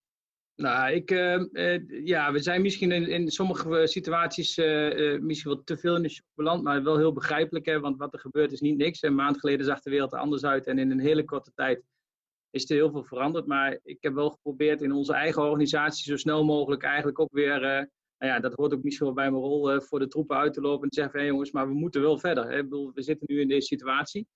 Nou, 0.55 0.93
ik, 0.93 1.11
uh, 1.11 2.05
ja, 2.05 2.31
we 2.31 2.39
zijn 2.39 2.61
misschien 2.61 2.91
in, 2.91 3.07
in 3.07 3.31
sommige 3.31 3.87
situaties 3.87 4.57
uh, 4.57 5.19
misschien 5.19 5.51
wel 5.51 5.63
te 5.63 5.77
veel 5.77 5.95
in 5.95 6.01
de 6.01 6.09
shock 6.09 6.25
beland, 6.33 6.63
maar 6.63 6.83
wel 6.83 6.97
heel 6.97 7.13
begrijpelijk. 7.13 7.65
Hè, 7.65 7.79
want 7.79 7.97
wat 7.97 8.13
er 8.13 8.19
gebeurt 8.19 8.51
is 8.51 8.59
niet 8.59 8.77
niks. 8.77 9.01
Een 9.01 9.15
maand 9.15 9.39
geleden 9.39 9.65
zag 9.65 9.81
de 9.81 9.89
wereld 9.89 10.13
er 10.13 10.19
anders 10.19 10.43
uit 10.43 10.67
en 10.67 10.79
in 10.79 10.91
een 10.91 10.99
hele 10.99 11.25
korte 11.25 11.51
tijd 11.55 11.83
is 12.53 12.69
er 12.69 12.75
heel 12.75 12.91
veel 12.91 13.03
veranderd. 13.03 13.45
Maar 13.45 13.79
ik 13.83 13.97
heb 13.99 14.13
wel 14.13 14.29
geprobeerd 14.29 14.81
in 14.81 14.91
onze 14.91 15.13
eigen 15.13 15.41
organisatie 15.41 16.03
zo 16.03 16.17
snel 16.17 16.43
mogelijk 16.43 16.83
eigenlijk 16.83 17.19
ook 17.19 17.31
weer, 17.33 17.59
nou 18.17 18.33
ja, 18.33 18.39
dat 18.39 18.53
hoort 18.53 18.73
ook 18.73 18.83
misschien 18.83 19.05
wel 19.05 19.15
bij 19.15 19.31
mijn 19.31 19.43
rol, 19.43 19.81
voor 19.81 19.99
de 19.99 20.07
troepen 20.07 20.37
uit 20.37 20.53
te 20.53 20.61
lopen 20.61 20.83
en 20.83 20.89
te 20.89 21.01
zeggen, 21.01 21.19
hé 21.19 21.25
jongens, 21.25 21.51
maar 21.51 21.67
we 21.67 21.73
moeten 21.73 22.01
wel 22.01 22.19
verder. 22.19 22.51
Ik 22.51 22.63
bedoel, 22.63 22.91
we 22.93 23.01
zitten 23.01 23.27
nu 23.29 23.41
in 23.41 23.47
deze 23.47 23.67
situatie. 23.67 24.27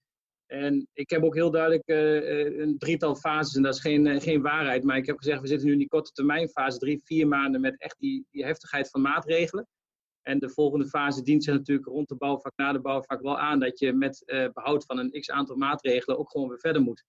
En 0.45 0.87
ik 0.93 1.09
heb 1.09 1.23
ook 1.23 1.35
heel 1.35 1.51
duidelijk 1.51 1.89
uh, 1.89 2.59
een 2.59 2.77
drietal 2.77 3.15
fases, 3.15 3.55
en 3.55 3.61
dat 3.61 3.73
is 3.73 3.81
geen, 3.81 4.21
geen 4.21 4.41
waarheid, 4.41 4.83
maar 4.83 4.97
ik 4.97 5.05
heb 5.05 5.17
gezegd, 5.17 5.41
we 5.41 5.47
zitten 5.47 5.65
nu 5.65 5.73
in 5.73 5.79
die 5.79 5.87
korte 5.87 6.11
termijn 6.11 6.49
fase, 6.49 6.77
drie, 6.77 7.01
vier 7.03 7.27
maanden 7.27 7.61
met 7.61 7.79
echt 7.79 7.99
die, 7.99 8.25
die 8.31 8.45
heftigheid 8.45 8.89
van 8.89 9.01
maatregelen. 9.01 9.67
En 10.21 10.39
de 10.39 10.49
volgende 10.49 10.87
fase 10.87 11.21
dient 11.21 11.43
zich 11.43 11.53
natuurlijk 11.53 11.87
rond 11.87 12.07
de 12.07 12.15
bouwvak, 12.15 12.51
na 12.55 12.71
de 12.71 12.79
bouwvak 12.79 13.21
wel 13.21 13.39
aan, 13.39 13.59
dat 13.59 13.79
je 13.79 13.93
met 13.93 14.23
behoud 14.53 14.85
van 14.85 14.97
een 14.97 15.11
x 15.11 15.29
aantal 15.29 15.55
maatregelen 15.55 16.17
ook 16.17 16.31
gewoon 16.31 16.47
weer 16.47 16.59
verder 16.59 16.81
moet. 16.81 17.03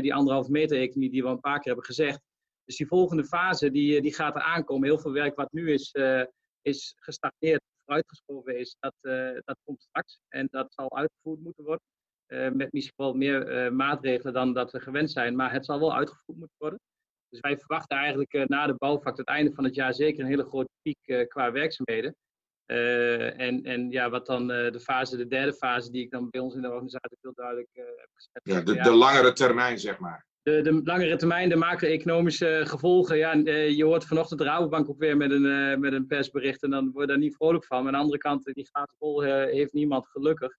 Die 0.00 0.14
anderhalve 0.14 0.50
meter 0.50 0.78
economie 0.78 1.10
die 1.10 1.22
we 1.22 1.28
een 1.28 1.40
paar 1.40 1.58
keer 1.58 1.72
hebben 1.72 1.84
gezegd. 1.84 2.20
Dus 2.64 2.76
die 2.76 2.86
volgende 2.86 3.24
fase, 3.24 3.70
die, 3.70 4.00
die 4.00 4.14
gaat 4.14 4.34
er 4.34 4.42
aankomen. 4.42 4.88
Heel 4.88 4.98
veel 4.98 5.12
werk 5.12 5.36
wat 5.36 5.52
nu 5.52 5.72
is, 5.72 5.94
is 6.62 6.94
gestagneerd, 6.96 7.62
vooruitgeschoven 7.84 8.58
is, 8.58 8.76
dat, 8.80 8.94
dat 9.44 9.56
komt 9.64 9.82
straks. 9.82 10.18
En 10.28 10.48
dat 10.50 10.72
zal 10.74 10.96
uitgevoerd 10.96 11.40
moeten 11.40 11.64
worden. 11.64 11.86
Eh, 12.32 12.50
met 12.50 12.72
misschien 12.72 12.96
wel 12.96 13.14
meer 13.14 13.48
eh, 13.48 13.70
maatregelen 13.70 14.32
dan 14.32 14.52
dat 14.52 14.70
we 14.70 14.80
gewend 14.80 15.10
zijn. 15.10 15.36
Maar 15.36 15.52
het 15.52 15.64
zal 15.64 15.78
wel 15.78 15.94
uitgevoerd 15.94 16.38
moeten 16.38 16.56
worden. 16.58 16.80
Dus 17.28 17.40
wij 17.40 17.58
verwachten 17.58 17.96
eigenlijk 17.96 18.32
uh, 18.32 18.44
na 18.44 18.66
de 18.66 18.74
bouwvak 18.74 19.16
het 19.16 19.26
einde 19.26 19.52
van 19.54 19.64
het 19.64 19.74
jaar 19.74 19.94
zeker 19.94 20.20
een 20.20 20.30
hele 20.30 20.44
grote 20.44 20.72
piek 20.82 21.26
qua 21.28 21.52
werkzaamheden. 21.52 22.14
En, 23.36 23.62
en 23.62 23.90
ja, 23.90 24.10
wat 24.10 24.26
dan 24.26 24.46
de 24.46 24.80
fase, 24.82 25.16
de 25.16 25.26
derde 25.26 25.52
fase, 25.52 25.90
die 25.90 26.02
ik 26.02 26.10
dan 26.10 26.30
bij 26.30 26.40
ons 26.40 26.54
in 26.54 26.62
de 26.62 26.70
organisatie 26.70 27.18
heel 27.20 27.34
duidelijk 27.34 27.68
heb 27.72 28.08
gezet. 28.14 28.40
Ja, 28.42 28.60
de, 28.60 28.82
de 28.82 28.96
langere 28.96 29.32
termijn, 29.32 29.78
zeg 29.78 29.98
maar. 29.98 30.26
De, 30.42 30.60
de 30.60 30.80
langere 30.84 31.16
termijn, 31.16 31.48
de 31.48 31.56
macro-economische 31.56 32.62
gevolgen. 32.66 33.16
Ja, 33.16 33.32
je 33.66 33.84
hoort 33.84 34.04
vanochtend 34.04 34.40
de 34.40 34.46
Rabobank 34.46 34.88
ook 34.88 34.98
weer 34.98 35.16
met 35.16 35.30
een, 35.30 35.80
met 35.80 35.92
een 35.92 36.06
persbericht 36.06 36.62
en 36.62 36.70
dan 36.70 36.90
word 36.92 37.04
je 37.04 37.12
daar 37.12 37.22
niet 37.22 37.36
vrolijk 37.36 37.64
van. 37.64 37.78
Maar 37.78 37.86
aan 37.86 37.92
de 37.92 38.04
andere 38.04 38.18
kant, 38.18 38.44
die 38.44 38.68
gaat 38.72 38.94
vol 38.98 39.22
heeft 39.22 39.72
niemand 39.72 40.08
gelukkig. 40.08 40.56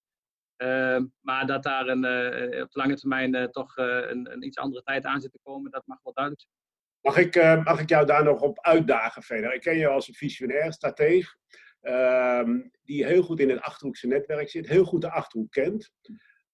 Ehm, 0.64 1.06
maar 1.22 1.46
dat 1.46 1.64
daar 1.64 1.88
een, 1.88 2.04
uh, 2.04 2.62
op 2.62 2.72
de 2.72 2.80
lange 2.80 2.96
termijn 2.96 3.36
uh, 3.36 3.44
toch 3.44 3.78
uh, 3.78 3.86
een, 3.86 4.32
een, 4.32 4.46
iets 4.46 4.58
andere 4.58 4.84
tijd 4.84 5.06
aan 5.06 5.22
zit 5.22 5.32
te 5.32 5.40
komen, 5.44 5.72
dat 5.72 5.84
mag 5.86 6.00
wel 6.04 6.14
duidelijk 6.14 6.46
zijn. 6.46 6.56
Mag 7.02 7.18
ik, 7.18 7.64
mag 7.64 7.80
ik 7.80 7.90
jou 7.90 8.06
daar 8.06 8.24
nog 8.24 8.42
op 8.42 8.60
uitdagen 8.60 9.24
verder? 9.24 9.54
Ik 9.54 9.62
ken 9.62 9.78
je 9.78 9.88
als 9.88 10.08
een 10.08 10.14
visionair, 10.14 10.74
strateeg, 10.74 11.36
ehm, 11.84 12.60
die 12.84 13.06
heel 13.06 13.24
goed 13.24 13.40
in 13.40 13.50
het 13.50 13.62
Achterhoekse 13.62 14.08
netwerk 14.08 14.50
zit, 14.50 14.68
heel 14.68 14.86
goed 14.86 15.02
de 15.02 15.12
Achterhoek 15.12 15.52
kent. 15.52 15.92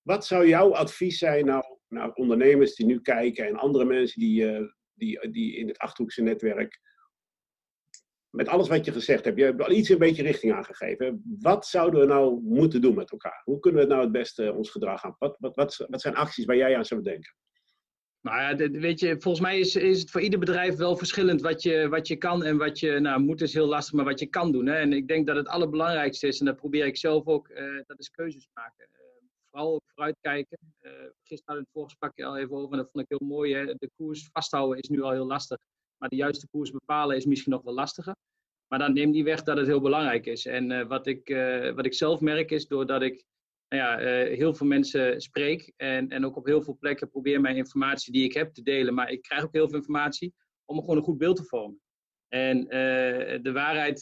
Wat 0.01 0.25
zou 0.25 0.48
jouw 0.48 0.74
advies 0.74 1.17
zijn 1.17 1.45
nou, 1.45 1.63
nou 1.88 2.12
ondernemers 2.13 2.75
die 2.75 2.86
nu 2.86 3.01
kijken 3.01 3.48
en 3.48 3.55
andere 3.55 3.86
mensen 3.86 4.19
die, 4.19 4.69
die, 4.93 5.29
die 5.29 5.55
in 5.55 5.67
het 5.67 5.77
Achterhoekse 5.77 6.21
netwerk 6.21 6.79
met 8.29 8.48
alles 8.48 8.67
wat 8.67 8.86
je 8.86 8.91
gezegd 8.91 9.25
hebt, 9.25 9.38
je 9.38 9.43
hebt 9.43 9.62
al 9.62 9.71
iets 9.71 9.89
een 9.89 9.98
beetje 9.98 10.24
richting 10.24 10.53
aangegeven. 10.53 11.24
Wat 11.39 11.65
zouden 11.65 12.00
we 12.00 12.05
nou 12.05 12.41
moeten 12.41 12.81
doen 12.81 12.95
met 12.95 13.12
elkaar? 13.12 13.41
Hoe 13.43 13.59
kunnen 13.59 13.81
we 13.81 13.88
nou 13.88 14.01
het 14.01 14.12
beste 14.12 14.53
ons 14.53 14.69
gedrag 14.69 15.03
aan? 15.03 15.15
Wat, 15.17 15.36
wat, 15.39 15.55
wat, 15.55 15.86
wat 15.88 16.01
zijn 16.01 16.15
acties 16.15 16.45
waar 16.45 16.55
jij 16.55 16.77
aan 16.77 16.86
zou 16.86 17.01
denken? 17.01 17.36
Nou 18.21 18.41
ja, 18.41 18.69
weet 18.69 18.99
je, 18.99 19.15
volgens 19.19 19.43
mij 19.43 19.59
is, 19.59 19.75
is 19.75 19.99
het 19.99 20.11
voor 20.11 20.21
ieder 20.21 20.39
bedrijf 20.39 20.75
wel 20.75 20.97
verschillend 20.97 21.41
wat 21.41 21.63
je, 21.63 21.89
wat 21.89 22.07
je 22.07 22.15
kan 22.15 22.43
en 22.43 22.57
wat 22.57 22.79
je, 22.79 22.99
nou 22.99 23.21
moet 23.21 23.41
is 23.41 23.53
heel 23.53 23.67
lastig, 23.67 23.93
maar 23.93 24.05
wat 24.05 24.19
je 24.19 24.25
kan 24.25 24.51
doen. 24.51 24.65
Hè? 24.65 24.75
En 24.75 24.93
ik 24.93 25.07
denk 25.07 25.27
dat 25.27 25.35
het 25.35 25.47
allerbelangrijkste 25.47 26.27
is, 26.27 26.39
en 26.39 26.45
dat 26.45 26.55
probeer 26.55 26.85
ik 26.85 26.97
zelf 26.97 27.25
ook, 27.25 27.49
uh, 27.49 27.81
dat 27.85 27.99
is 27.99 28.11
keuzes 28.11 28.49
maken. 28.53 28.88
Uh, 28.91 28.99
vooral 29.49 29.73
ook 29.73 29.81
vooruitkijken. 29.85 30.57
Uh, 30.81 30.91
gisteren 31.23 31.43
hadden 31.45 31.55
we 31.55 31.59
het 31.59 31.71
voorgesprek 31.71 32.25
al 32.25 32.38
even 32.38 32.55
over, 32.55 32.71
en 32.71 32.77
dat 32.77 32.89
vond 32.91 33.03
ik 33.03 33.17
heel 33.17 33.27
mooi. 33.27 33.53
Hè? 33.53 33.65
De 33.65 33.89
koers 33.95 34.29
vasthouden 34.31 34.77
is 34.79 34.89
nu 34.89 35.01
al 35.01 35.11
heel 35.11 35.27
lastig. 35.27 35.57
Maar 35.97 36.09
de 36.09 36.15
juiste 36.15 36.47
koers 36.47 36.71
bepalen 36.71 37.15
is 37.15 37.25
misschien 37.25 37.51
nog 37.51 37.63
wel 37.63 37.73
lastiger. 37.73 38.15
Maar 38.67 38.79
dan 38.79 38.93
neemt 38.93 39.13
die 39.13 39.23
weg 39.23 39.43
dat 39.43 39.57
het 39.57 39.67
heel 39.67 39.81
belangrijk 39.81 40.25
is. 40.25 40.45
En 40.45 40.88
wat, 40.88 41.07
ik, 41.07 41.27
wat 41.75 41.85
ik 41.85 41.93
zelf 41.93 42.19
merk 42.19 42.51
is, 42.51 42.67
doordat 42.67 43.01
ik 43.01 43.25
nou 43.69 43.83
ja, 43.83 43.97
heel 44.27 44.53
veel 44.53 44.67
mensen 44.67 45.21
spreek. 45.21 45.73
En, 45.75 46.09
en 46.09 46.25
ook 46.25 46.35
op 46.35 46.45
heel 46.45 46.63
veel 46.63 46.77
plekken 46.79 47.09
probeer 47.09 47.41
mijn 47.41 47.55
informatie 47.55 48.13
die 48.13 48.23
ik 48.23 48.33
heb 48.33 48.53
te 48.53 48.61
delen. 48.61 48.93
Maar 48.93 49.09
ik 49.09 49.21
krijg 49.21 49.43
ook 49.43 49.53
heel 49.53 49.67
veel 49.67 49.77
informatie 49.77 50.33
om 50.65 50.79
gewoon 50.79 50.97
een 50.97 51.03
goed 51.03 51.17
beeld 51.17 51.35
te 51.35 51.43
vormen. 51.43 51.81
En 52.27 52.63
de 53.41 53.51
waarheid, 53.53 54.01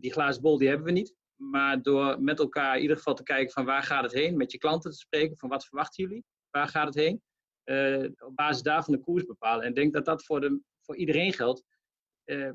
die 0.00 0.12
glazen 0.12 0.42
bol, 0.42 0.58
die 0.58 0.68
hebben 0.68 0.86
we 0.86 0.92
niet. 0.92 1.14
Maar 1.36 1.82
door 1.82 2.22
met 2.22 2.38
elkaar 2.38 2.76
in 2.76 2.82
ieder 2.82 2.96
geval 2.96 3.14
te 3.14 3.22
kijken 3.22 3.52
van 3.52 3.64
waar 3.64 3.82
gaat 3.82 4.02
het 4.02 4.12
heen, 4.12 4.36
met 4.36 4.52
je 4.52 4.58
klanten 4.58 4.90
te 4.90 4.96
spreken 4.96 5.36
van 5.36 5.48
wat 5.48 5.66
verwachten 5.66 6.04
jullie, 6.04 6.24
waar 6.50 6.68
gaat 6.68 6.86
het 6.86 6.94
heen, 6.94 7.22
op 8.18 8.36
basis 8.36 8.62
daarvan 8.62 8.94
de 8.94 9.00
koers 9.00 9.24
bepalen. 9.24 9.62
En 9.62 9.68
ik 9.68 9.74
denk 9.74 9.92
dat 9.92 10.04
dat 10.04 10.24
voor, 10.24 10.40
de, 10.40 10.60
voor 10.82 10.96
iedereen 10.96 11.32
geldt. 11.32 11.64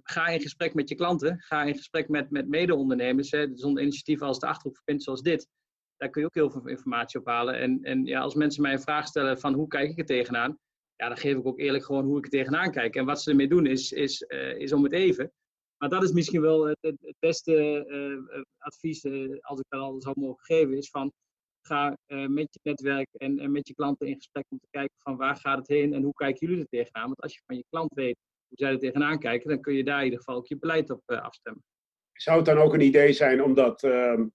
Ga 0.03 0.27
in 0.27 0.41
gesprek 0.41 0.73
met 0.73 0.89
je 0.89 0.95
klanten, 0.95 1.39
ga 1.39 1.63
in 1.63 1.75
gesprek 1.75 2.09
met, 2.09 2.29
met 2.29 2.47
mede-ondernemers. 2.47 3.29
Zo'n 3.53 3.79
initiatief 3.79 4.21
als 4.21 4.39
de 4.39 4.47
Achterhoek 4.47 4.81
zoals 4.85 5.21
dit, 5.21 5.47
daar 6.03 6.11
kun 6.11 6.21
je 6.21 6.27
ook 6.27 6.35
heel 6.35 6.61
veel 6.61 6.69
informatie 6.69 7.19
op 7.19 7.25
halen. 7.25 7.59
En, 7.59 7.79
en 7.81 8.05
ja, 8.05 8.19
als 8.19 8.35
mensen 8.35 8.61
mij 8.61 8.71
een 8.71 8.81
vraag 8.81 9.07
stellen 9.07 9.39
van 9.39 9.53
hoe 9.53 9.67
kijk 9.67 9.89
ik 9.89 9.99
er 9.99 10.05
tegenaan, 10.05 10.57
ja, 10.95 11.07
dan 11.07 11.17
geef 11.17 11.37
ik 11.37 11.45
ook 11.45 11.59
eerlijk 11.59 11.85
gewoon 11.85 12.05
hoe 12.05 12.17
ik 12.17 12.23
er 12.23 12.29
tegenaan 12.29 12.71
kijk. 12.71 12.95
En 12.95 13.05
wat 13.05 13.21
ze 13.21 13.29
ermee 13.29 13.47
doen 13.47 13.65
is, 13.65 13.91
is, 13.91 14.25
uh, 14.27 14.57
is 14.57 14.73
om 14.73 14.83
het 14.83 14.93
even. 14.93 15.31
Maar 15.77 15.89
dat 15.89 16.03
is 16.03 16.11
misschien 16.11 16.41
wel 16.41 16.65
het, 16.65 16.77
het 16.81 17.15
beste 17.19 17.85
uh, 17.87 18.41
advies, 18.57 19.05
als 19.41 19.59
ik 19.59 19.65
dat 19.69 19.81
al 19.81 20.01
zou 20.01 20.19
mogen 20.19 20.45
geven, 20.45 20.77
is 20.77 20.89
van 20.89 21.11
ga 21.61 21.97
met 22.07 22.47
je 22.51 22.59
netwerk 22.63 23.07
en, 23.11 23.39
en, 23.39 23.51
met 23.51 23.67
je 23.67 23.73
klanten 23.73 24.07
in 24.07 24.15
gesprek 24.15 24.45
om 24.49 24.59
te 24.59 24.67
kijken 24.69 24.95
van 24.99 25.17
waar 25.17 25.35
gaat 25.35 25.57
het 25.57 25.67
heen 25.67 25.93
en 25.93 26.03
hoe 26.03 26.13
kijken 26.13 26.47
jullie 26.47 26.61
er 26.61 26.69
tegenaan. 26.69 27.05
Want 27.05 27.21
als 27.21 27.33
je 27.33 27.41
van 27.45 27.55
je 27.55 27.65
klant 27.69 27.93
weet 27.93 28.17
hoe 28.47 28.57
zij 28.57 28.71
er 28.71 28.79
tegenaan 28.79 29.19
kijken, 29.19 29.49
dan 29.49 29.61
kun 29.61 29.73
je 29.73 29.83
daar 29.83 29.97
in 29.97 30.03
ieder 30.03 30.19
geval 30.19 30.35
ook 30.35 30.47
je 30.47 30.57
beleid 30.57 30.89
op 30.89 31.01
afstemmen. 31.05 31.63
Zou 32.13 32.37
het 32.37 32.45
dan 32.45 32.57
ook 32.57 32.73
een 32.73 32.81
idee 32.81 33.13
zijn 33.13 33.43
om 33.43 33.53
dat 33.53 33.83
ehm, 33.83 34.25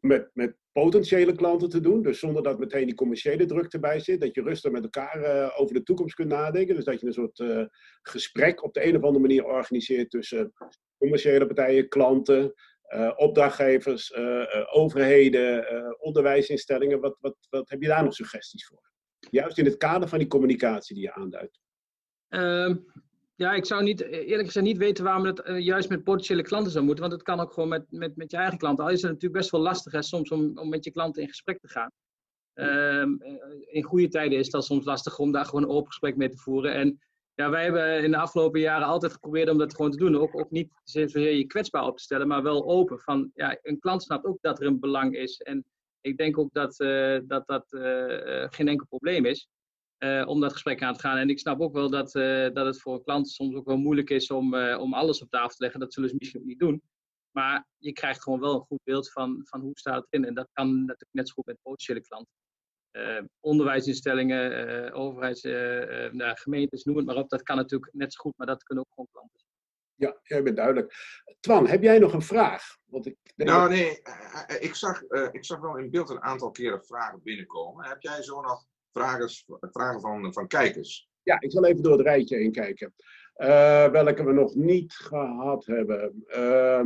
met, 0.00 0.30
met 0.32 0.56
potentiële 0.72 1.32
klanten 1.32 1.68
te 1.68 1.80
doen. 1.80 2.02
Dus 2.02 2.18
zonder 2.18 2.42
dat 2.42 2.58
meteen 2.58 2.86
die 2.86 2.94
commerciële 2.94 3.46
druk 3.46 3.72
erbij 3.72 4.00
zit. 4.00 4.20
Dat 4.20 4.34
je 4.34 4.42
rustig 4.42 4.70
met 4.72 4.82
elkaar 4.82 5.20
uh, 5.20 5.60
over 5.60 5.74
de 5.74 5.82
toekomst 5.82 6.14
kunt 6.14 6.28
nadenken. 6.28 6.74
Dus 6.74 6.84
dat 6.84 7.00
je 7.00 7.06
een 7.06 7.12
soort 7.12 7.38
uh, 7.38 7.64
gesprek 8.02 8.62
op 8.62 8.74
de 8.74 8.86
een 8.86 8.96
of 8.96 9.02
andere 9.02 9.26
manier 9.26 9.44
organiseert 9.44 10.10
tussen 10.10 10.52
commerciële 10.98 11.46
partijen, 11.46 11.88
klanten, 11.88 12.54
uh, 12.94 13.12
opdrachtgevers, 13.16 14.14
overheden, 14.70 15.66
onderwijsinstellingen. 16.00 17.00
Wat, 17.00 17.16
wat, 17.20 17.36
wat 17.50 17.68
heb 17.68 17.82
je 17.82 17.88
daar 17.88 18.04
nog 18.04 18.14
suggesties 18.14 18.66
voor? 18.66 18.90
Juist 19.30 19.58
in 19.58 19.64
het 19.64 19.76
kader 19.76 20.08
van 20.08 20.18
die 20.18 20.28
communicatie 20.28 20.94
die 20.94 21.04
je 21.04 21.12
aanduidt. 21.12 21.60
Ehm, 22.28 22.76
ja, 23.40 23.52
ik 23.52 23.64
zou 23.64 23.82
niet, 23.82 24.00
eerlijk 24.00 24.46
gezegd 24.46 24.66
niet 24.66 24.78
weten 24.78 25.04
waarom 25.04 25.24
het 25.24 25.42
uh, 25.44 25.58
juist 25.58 25.88
met 25.88 26.04
potentiële 26.04 26.42
klanten 26.42 26.72
zou 26.72 26.84
moeten. 26.84 27.02
Want 27.02 27.16
het 27.16 27.26
kan 27.26 27.40
ook 27.40 27.52
gewoon 27.52 27.68
met, 27.68 27.84
met, 27.90 28.16
met 28.16 28.30
je 28.30 28.36
eigen 28.36 28.58
klanten. 28.58 28.84
Al 28.84 28.90
is 28.90 29.02
het 29.02 29.10
natuurlijk 29.10 29.40
best 29.40 29.50
wel 29.50 29.60
lastig 29.60 29.92
hè, 29.92 30.02
soms 30.02 30.30
om, 30.30 30.58
om 30.58 30.68
met 30.68 30.84
je 30.84 30.90
klanten 30.90 31.22
in 31.22 31.28
gesprek 31.28 31.60
te 31.60 31.68
gaan. 31.68 31.90
Uh, 32.54 33.06
in 33.66 33.82
goede 33.82 34.08
tijden 34.08 34.38
is 34.38 34.50
dat 34.50 34.64
soms 34.64 34.84
lastig 34.84 35.18
om 35.18 35.32
daar 35.32 35.44
gewoon 35.44 35.62
een 35.62 35.68
open 35.68 35.86
gesprek 35.86 36.16
mee 36.16 36.28
te 36.28 36.36
voeren. 36.36 36.74
En 36.74 36.98
ja, 37.34 37.50
wij 37.50 37.62
hebben 37.62 38.02
in 38.02 38.10
de 38.10 38.16
afgelopen 38.16 38.60
jaren 38.60 38.86
altijd 38.86 39.12
geprobeerd 39.12 39.48
om 39.48 39.58
dat 39.58 39.74
gewoon 39.74 39.90
te 39.90 39.96
doen. 39.96 40.16
Ook, 40.16 40.40
ook 40.40 40.50
niet 40.50 40.72
zozeer 40.84 41.32
je 41.32 41.46
kwetsbaar 41.46 41.86
op 41.86 41.96
te 41.96 42.02
stellen, 42.02 42.28
maar 42.28 42.42
wel 42.42 42.68
open. 42.68 42.98
Van, 42.98 43.30
ja, 43.34 43.58
een 43.62 43.78
klant 43.78 44.02
snapt 44.02 44.24
ook 44.24 44.38
dat 44.40 44.60
er 44.60 44.66
een 44.66 44.80
belang 44.80 45.16
is. 45.16 45.40
En 45.40 45.64
ik 46.00 46.16
denk 46.16 46.38
ook 46.38 46.52
dat 46.52 46.80
uh, 46.80 47.18
dat, 47.24 47.46
dat 47.46 47.64
geen 48.54 48.68
enkel 48.68 48.86
probleem 48.86 49.24
is. 49.24 49.48
Uh, 50.04 50.28
om 50.28 50.40
dat 50.40 50.52
gesprek 50.52 50.82
aan 50.82 50.94
te 50.94 51.00
gaan. 51.00 51.16
En 51.16 51.30
ik 51.30 51.38
snap 51.38 51.60
ook 51.60 51.72
wel 51.72 51.90
dat, 51.90 52.14
uh, 52.14 52.48
dat 52.52 52.66
het 52.66 52.80
voor 52.80 53.02
klanten 53.02 53.32
soms 53.32 53.54
ook 53.54 53.66
wel 53.66 53.76
moeilijk 53.76 54.10
is 54.10 54.30
om, 54.30 54.54
uh, 54.54 54.80
om 54.80 54.94
alles 54.94 55.22
op 55.22 55.30
tafel 55.30 55.48
te 55.48 55.62
leggen. 55.62 55.80
Dat 55.80 55.92
zullen 55.92 56.08
ze 56.08 56.14
misschien 56.18 56.40
ook 56.40 56.46
niet 56.46 56.58
doen. 56.58 56.82
Maar 57.30 57.66
je 57.76 57.92
krijgt 57.92 58.22
gewoon 58.22 58.40
wel 58.40 58.54
een 58.54 58.60
goed 58.60 58.80
beeld 58.84 59.12
van, 59.12 59.40
van 59.44 59.60
hoe 59.60 59.78
staat 59.78 59.96
het 59.96 60.06
in. 60.10 60.24
En 60.24 60.34
dat 60.34 60.48
kan 60.52 60.78
natuurlijk 60.78 61.08
net 61.12 61.28
zo 61.28 61.34
goed 61.34 61.46
met 61.46 61.62
potentiële 61.62 62.00
klanten. 62.00 62.32
onderwijsinstellingen, 63.40 64.92
overheids, 64.92 65.42
nou, 66.12 66.36
gemeentes, 66.36 66.84
noem 66.84 66.96
het 66.96 67.06
maar 67.06 67.16
op. 67.16 67.28
Dat 67.28 67.42
kan 67.42 67.56
natuurlijk 67.56 67.92
net 67.92 68.12
zo 68.12 68.20
goed, 68.20 68.36
maar 68.36 68.46
dat 68.46 68.62
kunnen 68.62 68.84
ook 68.84 68.94
gewoon 68.94 69.10
klanten 69.12 69.40
zijn. 69.40 69.52
Ja, 69.94 70.20
jij 70.22 70.42
bent 70.42 70.56
duidelijk. 70.56 70.94
Twan, 71.40 71.66
heb 71.66 71.82
jij 71.82 71.98
nog 71.98 72.12
een 72.12 72.22
vraag? 72.22 72.62
Want 72.84 73.06
ik 73.06 73.16
nou, 73.36 73.68
nee, 73.68 74.02
ik 74.58 74.74
zag, 74.74 75.02
ik 75.30 75.44
zag 75.44 75.60
wel 75.60 75.76
in 75.76 75.90
beeld 75.90 76.10
een 76.10 76.22
aantal 76.22 76.50
keren 76.50 76.84
vragen 76.84 77.22
binnenkomen. 77.22 77.88
Heb 77.88 78.02
jij 78.02 78.22
zo 78.22 78.40
nog 78.40 78.68
vragen, 78.92 79.28
vragen 79.60 80.00
van, 80.00 80.32
van 80.32 80.46
kijkers. 80.46 81.08
Ja, 81.22 81.40
ik 81.40 81.50
zal 81.50 81.64
even 81.64 81.82
door 81.82 81.92
het 81.92 82.06
rijtje 82.06 82.36
heen 82.36 82.52
kijken. 82.52 82.94
Uh, 83.36 83.90
welke 83.90 84.24
we 84.24 84.32
nog 84.32 84.54
niet 84.54 84.92
gehad 84.92 85.66
hebben. 85.66 86.24
Uh, 86.28 86.84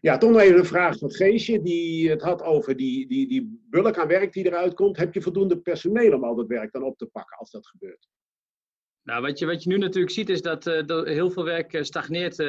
ja, 0.00 0.18
toch 0.18 0.30
nog 0.30 0.40
even 0.40 0.58
een 0.58 0.64
vraag 0.64 0.98
van 0.98 1.10
Geesje, 1.10 1.62
die 1.62 2.10
het 2.10 2.22
had 2.22 2.42
over 2.42 2.76
die, 2.76 3.08
die, 3.08 3.28
die 3.28 3.60
bulk 3.70 3.98
aan 3.98 4.08
werk 4.08 4.32
die 4.32 4.46
eruit 4.46 4.74
komt. 4.74 4.96
Heb 4.96 5.14
je 5.14 5.22
voldoende 5.22 5.58
personeel 5.58 6.12
om 6.12 6.24
al 6.24 6.34
dat 6.34 6.46
werk 6.46 6.72
dan 6.72 6.82
op 6.82 6.98
te 6.98 7.06
pakken 7.06 7.38
als 7.38 7.50
dat 7.50 7.66
gebeurt? 7.66 8.08
Nou, 9.02 9.22
wat 9.22 9.38
je, 9.38 9.46
wat 9.46 9.62
je 9.62 9.68
nu 9.68 9.78
natuurlijk 9.78 10.12
ziet 10.12 10.28
is 10.28 10.42
dat 10.42 10.66
uh, 10.66 11.02
heel 11.04 11.30
veel 11.30 11.44
werk 11.44 11.78
stagneert. 11.80 12.38
Uh, 12.38 12.46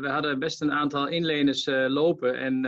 we 0.00 0.08
hadden 0.08 0.38
best 0.38 0.60
een 0.60 0.72
aantal 0.72 1.08
inleners 1.08 1.66
lopen 1.66 2.34
en 2.34 2.64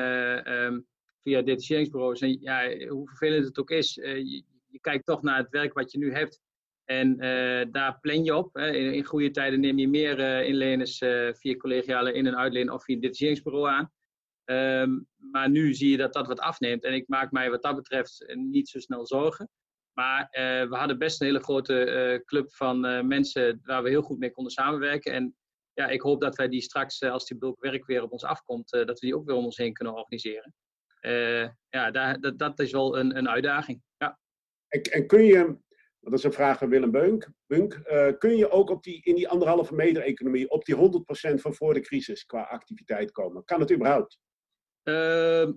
um, 0.52 0.86
via 1.22 1.42
detacheringsbureaus. 1.42 2.20
En 2.20 2.40
ja, 2.40 2.86
hoe 2.88 3.08
vervelend 3.08 3.44
het 3.44 3.58
ook 3.58 3.70
is, 3.70 3.94
je, 3.94 4.42
je 4.68 4.80
kijkt 4.80 5.06
toch 5.06 5.22
naar 5.22 5.36
het 5.36 5.50
werk 5.50 5.72
wat 5.72 5.92
je 5.92 5.98
nu 5.98 6.12
hebt. 6.12 6.40
En 6.84 7.24
uh, 7.24 7.72
daar 7.72 8.00
plan 8.00 8.24
je 8.24 8.36
op. 8.36 8.54
Hè. 8.54 8.70
In, 8.70 9.04
goede 9.04 9.30
tijden 9.30 9.60
neem 9.60 9.78
je 9.78 9.88
meer 9.88 10.18
uh, 10.18 10.46
inleners 10.48 11.00
uh, 11.00 11.32
via 11.32 11.56
collegiale 11.56 12.12
in- 12.12 12.26
en 12.26 12.36
uitleen 12.36 12.72
of 12.72 12.84
via 12.84 12.94
een 12.94 13.00
detacheringsbureau 13.00 13.68
aan. 13.68 13.92
Um, 14.44 15.06
maar 15.16 15.50
nu 15.50 15.74
zie 15.74 15.90
je 15.90 15.96
dat 15.96 16.12
dat 16.12 16.26
wat 16.26 16.40
afneemt. 16.40 16.84
En 16.84 16.94
ik 16.94 17.08
maak 17.08 17.30
mij 17.30 17.50
wat 17.50 17.62
dat 17.62 17.76
betreft 17.76 18.34
niet 18.34 18.68
zo 18.68 18.78
snel 18.78 19.06
zorgen. 19.06 19.48
Maar 19.92 20.28
we 20.68 20.76
hadden 20.76 20.98
best 20.98 21.20
een 21.20 21.26
hele 21.26 21.42
grote 21.42 22.22
club 22.24 22.54
van 22.54 23.06
mensen 23.06 23.60
waar 23.62 23.82
we 23.82 23.88
heel 23.88 24.02
goed 24.02 24.18
mee 24.18 24.30
konden 24.30 24.52
samenwerken. 24.52 25.12
En 25.12 25.36
ja, 25.72 25.86
ik 25.86 26.00
hoop 26.00 26.20
dat 26.20 26.36
wij 26.36 26.48
die 26.48 26.60
straks, 26.60 27.02
als 27.02 27.26
die 27.26 27.38
bulk 27.38 27.60
werk 27.60 27.86
weer 27.86 28.02
op 28.02 28.12
ons 28.12 28.24
afkomt, 28.24 28.70
dat 28.70 29.00
we 29.00 29.06
die 29.06 29.16
ook 29.16 29.26
weer 29.26 29.36
om 29.36 29.44
ons 29.44 29.56
heen 29.56 29.72
kunnen 29.72 29.94
organiseren. 29.94 30.54
ja, 31.68 31.90
daar, 31.90 32.20
dat, 32.20 32.38
dat 32.38 32.58
is 32.60 32.72
wel 32.72 32.98
een, 32.98 33.16
een 33.16 33.28
uitdaging. 33.28 33.82
Ja. 33.96 34.18
En, 34.68 35.06
kun 35.06 35.24
je, 35.24 35.56
dat 36.00 36.12
is 36.12 36.22
een 36.22 36.32
vraag 36.32 36.58
van 36.58 36.68
Willem 36.68 36.90
Bunk, 36.90 37.30
Bunk 37.46 37.80
uh, 37.90 38.08
kun 38.18 38.36
je 38.36 38.50
ook 38.50 38.70
op 38.70 38.82
die, 38.82 39.00
in 39.02 39.14
die 39.14 39.28
anderhalve 39.28 39.74
meter 39.74 40.02
economie 40.02 40.50
op 40.50 40.64
die 40.64 40.76
100% 40.76 40.80
van 41.34 41.54
voor 41.54 41.74
de 41.74 41.80
crisis 41.80 42.24
qua 42.24 42.42
activiteit 42.42 43.10
komen? 43.10 43.44
Kan 43.44 43.60
het 43.60 43.72
überhaupt? 43.72 44.18
Uh, 44.84 45.48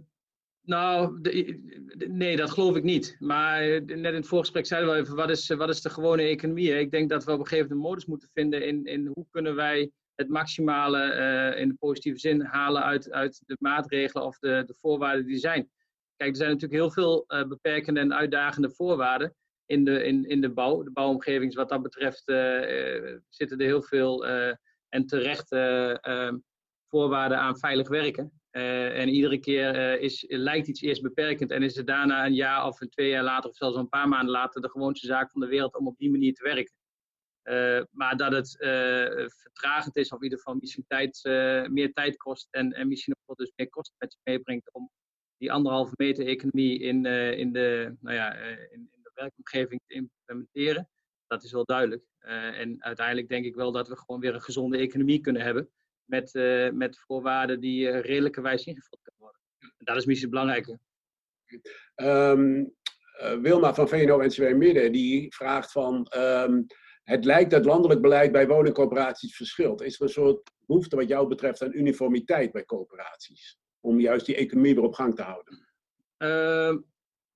nou, 0.62 1.22
de, 1.22 2.08
nee, 2.10 2.36
dat 2.36 2.50
geloof 2.50 2.76
ik 2.76 2.84
niet. 2.84 3.16
Maar 3.20 3.62
net 3.62 3.90
in 3.90 4.04
het 4.04 4.28
voorgesprek 4.28 4.66
zeiden 4.66 4.92
we 4.92 4.98
even, 4.98 5.16
wat 5.16 5.30
is, 5.30 5.48
wat 5.48 5.70
is 5.70 5.82
de 5.82 5.90
gewone 5.90 6.24
economie? 6.24 6.80
Ik 6.80 6.92
denk 6.92 7.10
dat 7.10 7.24
we 7.24 7.32
op 7.32 7.40
een 7.40 7.48
gegeven 7.48 7.68
moment 7.68 7.86
een 7.86 7.90
modus 7.90 8.06
moeten 8.06 8.30
vinden 8.34 8.68
in, 8.68 8.86
in 8.86 9.12
hoe 9.14 9.26
kunnen 9.30 9.56
wij 9.56 9.92
het 10.16 10.30
maximale 10.30 11.16
uh, 11.54 11.62
in 11.62 11.68
de 11.68 11.76
positieve 11.80 12.20
zin 12.20 12.42
halen 12.42 12.84
uit, 12.84 13.12
uit 13.12 13.44
de 13.46 13.58
maatregelen 13.60 14.26
of 14.26 14.40
de, 14.40 14.64
de 14.66 14.76
voorwaarden 14.78 15.26
die 15.26 15.38
zijn. 15.38 15.70
Kijk, 16.22 16.34
er 16.34 16.40
zijn 16.40 16.52
natuurlijk 16.52 16.82
heel 16.82 16.92
veel 16.92 17.26
uh, 17.28 17.48
beperkende 17.48 18.00
en 18.00 18.14
uitdagende 18.14 18.70
voorwaarden 18.70 19.36
in 19.66 19.84
de, 19.86 20.04
in, 20.04 20.26
in 20.26 20.42
de 20.42 20.50
bouw. 20.54 20.84
De 20.84 20.92
bouwomgeving, 20.92 21.56
wat 21.56 21.70
dat 21.70 21.82
betreft, 21.82 22.30
uh, 22.30 23.18
zitten 23.30 23.58
er 23.58 23.66
heel 23.66 23.82
veel 23.82 24.26
en 24.90 25.06
terecht 25.06 25.52
ehm, 25.52 26.38
voorwaarden 26.88 27.38
aan 27.38 27.60
veilig 27.60 27.90
werken. 27.90 28.32
en 28.52 29.10
iedere 29.10 29.40
keer 29.40 30.00
is, 30.00 30.26
lijkt 30.28 30.68
iets 30.68 30.82
eerst 30.82 31.02
beperkend 31.02 31.52
en 31.52 31.64
is 31.64 31.76
het 31.76 31.88
daarna 31.88 32.26
een 32.26 32.34
jaar 32.34 32.66
of 32.66 32.82
een 32.82 32.90
twee 32.90 33.10
jaar 33.10 33.24
later 33.24 33.50
of 33.50 33.56
zelfs 33.56 33.78
een 33.78 33.90
paar 33.90 34.08
maanden 34.08 34.32
later 34.32 34.62
de 34.62 34.70
gewoonste 34.70 35.08
zaak 35.08 35.32
van 35.32 35.42
de 35.42 35.48
wereld 35.48 35.76
om 35.76 35.88
op 35.88 35.98
die 35.98 36.12
manier 36.12 36.34
te 36.34 36.44
werken. 36.44 36.74
Maar 37.92 38.18
dat 38.18 38.32
het 38.32 38.56
uh, 38.60 39.28
vertragend 39.30 39.96
is, 39.96 40.10
of 40.10 40.18
in 40.18 40.24
ieder 40.24 40.38
geval 40.38 40.56
misschien 40.56 40.86
tijd, 40.88 41.20
meer 41.72 41.94
tijd 41.94 42.18
kost 42.18 42.48
en, 42.52 42.72
en 42.72 42.88
misschien 42.88 43.16
ook 43.26 43.38
dus 43.38 43.52
meer 43.56 43.70
kosten 43.70 43.96
met 44.00 44.12
zich 44.12 44.22
meebrengt 44.24 44.74
om 44.74 44.90
die 45.42 45.52
anderhalve 45.52 45.94
meter 45.98 46.28
economie 46.28 46.80
in, 46.80 47.06
uh, 47.06 47.38
in, 47.38 47.52
de, 47.52 47.96
nou 48.00 48.16
ja, 48.16 48.40
uh, 48.40 48.50
in, 48.50 48.90
in, 48.92 49.00
de 49.04 49.12
werkomgeving 49.14 49.82
te 49.88 49.94
implementeren. 49.94 50.90
Dat 51.28 51.44
is 51.44 51.52
wel 51.52 51.66
duidelijk. 51.66 52.04
Uh, 52.22 52.60
en 52.60 52.84
uiteindelijk 52.84 53.30
denk 53.30 53.46
ik 53.46 53.56
wel 53.56 53.72
dat 53.72 53.88
we 53.88 53.98
gewoon 53.98 54.22
weer 54.22 54.34
een 54.34 54.42
gezonde 54.42 54.78
economie 54.78 55.20
kunnen 55.20 55.42
hebben. 55.42 55.70
Met, 56.04 56.34
met 56.74 57.00
voorwaarden 57.00 57.60
die 57.60 57.90
redelijkerwijs 57.90 58.66
ingevuld 58.66 59.02
kunnen 59.02 59.22
worden. 59.22 59.42
En 59.60 59.86
dat 59.86 59.96
is 59.96 60.06
misschien 60.06 60.30
het 60.30 60.40
belangrijke. 60.40 60.80
Um, 61.96 62.74
Wilma 63.42 63.74
van 63.74 63.88
VNO-NCW 63.88 64.56
Midden 64.56 64.92
die 64.92 65.36
vraagt 65.36 65.72
van... 65.72 66.12
Um, 66.18 66.66
het 67.04 67.26
lijkt 67.26 67.52
dat 67.52 67.66
landelijk 67.66 68.02
beleid 68.02 68.32
bij 68.32 68.48
woningcoöperaties 68.48 69.36
verschilt. 69.36 69.82
Is 69.82 69.96
er 69.96 70.02
een 70.02 70.10
soort 70.10 70.52
behoefte 70.66 70.96
wat 70.96 71.08
jou 71.08 71.28
betreft 71.28 71.62
aan 71.62 71.74
uniformiteit 71.74 72.52
bij 72.52 72.66
coöperaties? 72.66 73.60
Om 73.82 74.00
juist 74.00 74.26
die 74.26 74.36
economie 74.36 74.76
weer 74.76 74.84
op 74.84 74.94
gang 74.94 75.16
te 75.16 75.22
houden? 75.22 75.66
Uh, 76.18 76.78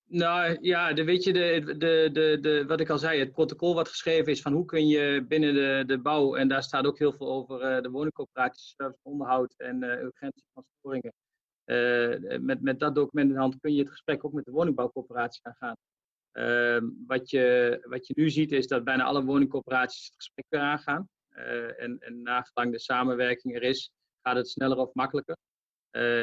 nou 0.08 0.58
ja, 0.62 0.94
de, 0.94 1.04
weet 1.04 1.24
je, 1.24 1.34
de, 1.34 1.64
de, 1.78 2.10
de, 2.12 2.38
de, 2.42 2.66
wat 2.66 2.80
ik 2.80 2.90
al 2.90 2.98
zei, 2.98 3.20
het 3.20 3.32
protocol 3.32 3.76
wat 3.76 3.90
geschreven 3.90 4.32
is 4.32 4.42
van 4.42 4.54
hoe 4.54 4.66
kun 4.66 4.88
je 4.88 5.26
binnen 5.28 5.54
de, 5.54 5.84
de 5.86 6.02
bouw, 6.02 6.36
en 6.36 6.48
daar 6.48 6.64
staat 6.64 6.86
ook 6.86 7.00
heel 7.00 7.14
veel 7.14 7.28
over 7.28 7.76
uh, 7.76 7.82
de 7.82 7.90
woningcoöperaties, 7.90 8.76
onderhoud 9.02 9.54
en 9.58 9.84
uh, 9.84 9.90
urgentie 9.90 10.46
van 10.54 10.64
storingen. 10.78 11.14
met, 12.46 12.62
met 12.62 12.80
dat 12.80 12.96
document 12.96 13.28
in 13.28 13.34
de 13.34 13.40
hand 13.40 13.60
kun 13.60 13.74
je 13.74 13.82
het 13.82 13.92
gesprek 13.92 14.26
ook 14.26 14.34
met 14.34 14.46
de 14.46 14.52
woningbouwcoöperatie 14.52 15.42
gaan 15.44 15.56
gaan. 15.60 15.76
Ehm, 16.32 16.90
wat, 17.08 17.30
je, 17.30 17.78
wat 17.90 18.08
je 18.08 18.14
nu 18.18 18.30
ziet 18.30 18.52
is 18.52 18.68
dat 18.68 18.84
bijna 18.84 19.04
alle 19.04 19.24
woningcorporaties 19.24 20.06
het 20.06 20.16
gesprek 20.16 20.46
weer 20.50 20.62
aangaan. 20.62 21.10
en, 21.78 22.00
en 22.00 22.22
nagelang 22.22 22.72
de 22.72 22.80
samenwerking 22.80 23.56
er 23.56 23.64
is, 23.64 23.92
gaat 24.22 24.36
het 24.36 24.50
sneller 24.50 24.78
of 24.78 24.94
makkelijker. 24.94 25.36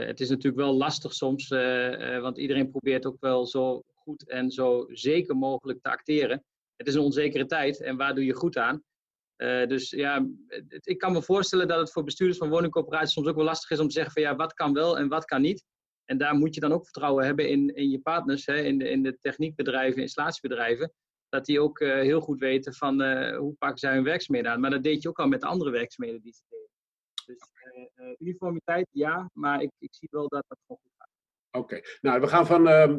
Het 0.06 0.20
is 0.20 0.28
natuurlijk 0.28 0.62
wel 0.62 0.74
lastig 0.74 1.12
soms, 1.12 1.48
want 2.20 2.38
iedereen 2.38 2.70
probeert 2.70 3.06
ook 3.06 3.20
wel 3.20 3.46
zo 3.46 3.82
goed 3.94 4.28
en 4.28 4.50
zo 4.50 4.86
zeker 4.88 5.36
mogelijk 5.36 5.82
te 5.82 5.90
acteren. 5.90 6.44
Het 6.76 6.86
is 6.86 6.94
een 6.94 7.00
onzekere 7.00 7.46
tijd 7.46 7.80
en 7.80 7.96
waar 7.96 8.14
doe 8.14 8.24
je 8.24 8.34
goed 8.34 8.56
aan? 8.56 8.82
Dus 9.66 9.90
ja, 9.90 10.26
ik 10.80 10.98
kan 10.98 11.12
me 11.12 11.22
voorstellen 11.22 11.68
dat 11.68 11.78
het 11.78 11.92
voor 11.92 12.04
bestuurders 12.04 12.38
van 12.38 12.48
woningcorporaties 12.48 13.12
soms 13.12 13.28
ook 13.28 13.36
wel 13.36 13.44
lastig 13.44 13.70
is 13.70 13.78
om 13.78 13.86
te 13.86 13.92
zeggen 13.92 14.12
van 14.12 14.22
ja, 14.22 14.36
wat 14.36 14.54
kan 14.54 14.72
wel 14.72 14.98
en 14.98 15.08
wat 15.08 15.24
kan 15.24 15.40
niet. 15.40 15.64
En 16.04 16.18
daar 16.18 16.34
moet 16.34 16.54
je 16.54 16.60
dan 16.60 16.72
ook 16.72 16.84
vertrouwen 16.84 17.24
hebben 17.24 17.48
in, 17.48 17.74
in 17.74 17.90
je 17.90 18.00
partners, 18.00 18.46
hè, 18.46 18.56
in, 18.56 18.78
de, 18.78 18.88
in 18.88 19.02
de 19.02 19.18
techniekbedrijven, 19.20 20.02
installatiebedrijven. 20.02 20.92
Dat 21.28 21.44
die 21.44 21.60
ook 21.60 21.78
heel 21.78 22.20
goed 22.20 22.40
weten 22.40 22.74
van 22.74 23.02
hoe 23.36 23.54
pakken 23.58 23.78
zij 23.78 23.94
hun 23.94 24.04
werkzaamheden 24.04 24.52
aan. 24.52 24.60
Maar 24.60 24.70
dat 24.70 24.82
deed 24.82 25.02
je 25.02 25.08
ook 25.08 25.18
al 25.18 25.28
met 25.28 25.40
de 25.40 25.46
andere 25.46 25.70
werkzaamheden 25.70 26.22
die 26.22 26.32
ze 26.32 26.42
deden. 26.48 26.61
Dus 27.62 28.16
uniformiteit 28.18 28.88
ja, 28.90 29.30
maar 29.32 29.62
ik, 29.62 29.70
ik 29.78 29.94
zie 29.94 30.08
wel 30.10 30.28
dat 30.28 30.44
dat 30.48 30.58
gewoon 30.66 30.80
goed 30.82 30.92
gaat. 30.98 31.62
Oké, 31.62 31.80
nou 32.00 32.20
we 32.20 32.26
gaan 32.26 32.46
van 32.46 32.68
ehm, 32.68 32.98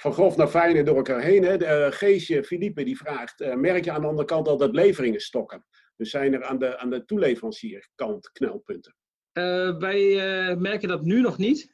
van 0.00 0.12
grof 0.12 0.36
naar 0.36 0.48
fijn 0.48 0.76
en 0.76 0.84
door 0.84 0.96
elkaar 0.96 1.20
heen. 1.20 1.44
Hè. 1.44 1.56
De, 1.56 1.64
uh, 1.64 1.96
Geesje 1.98 2.44
Philippe 2.44 2.84
die 2.84 2.96
vraagt, 2.96 3.54
merk 3.54 3.84
je 3.84 3.92
aan 3.92 4.00
de 4.00 4.06
andere 4.06 4.26
kant 4.26 4.48
al 4.48 4.56
dat 4.56 4.74
leveringen 4.74 5.20
stokken? 5.20 5.64
Dus 5.96 6.10
zijn 6.10 6.34
er 6.34 6.44
aan 6.44 6.58
de, 6.58 6.78
aan 6.78 6.90
de 6.90 7.04
toeleverancierkant 7.04 8.30
knelpunten? 8.32 8.96
Uh, 9.32 9.78
wij 9.78 10.16
merken 10.56 10.88
dat 10.88 11.02
nu 11.02 11.20
nog 11.20 11.38
niet. 11.38 11.70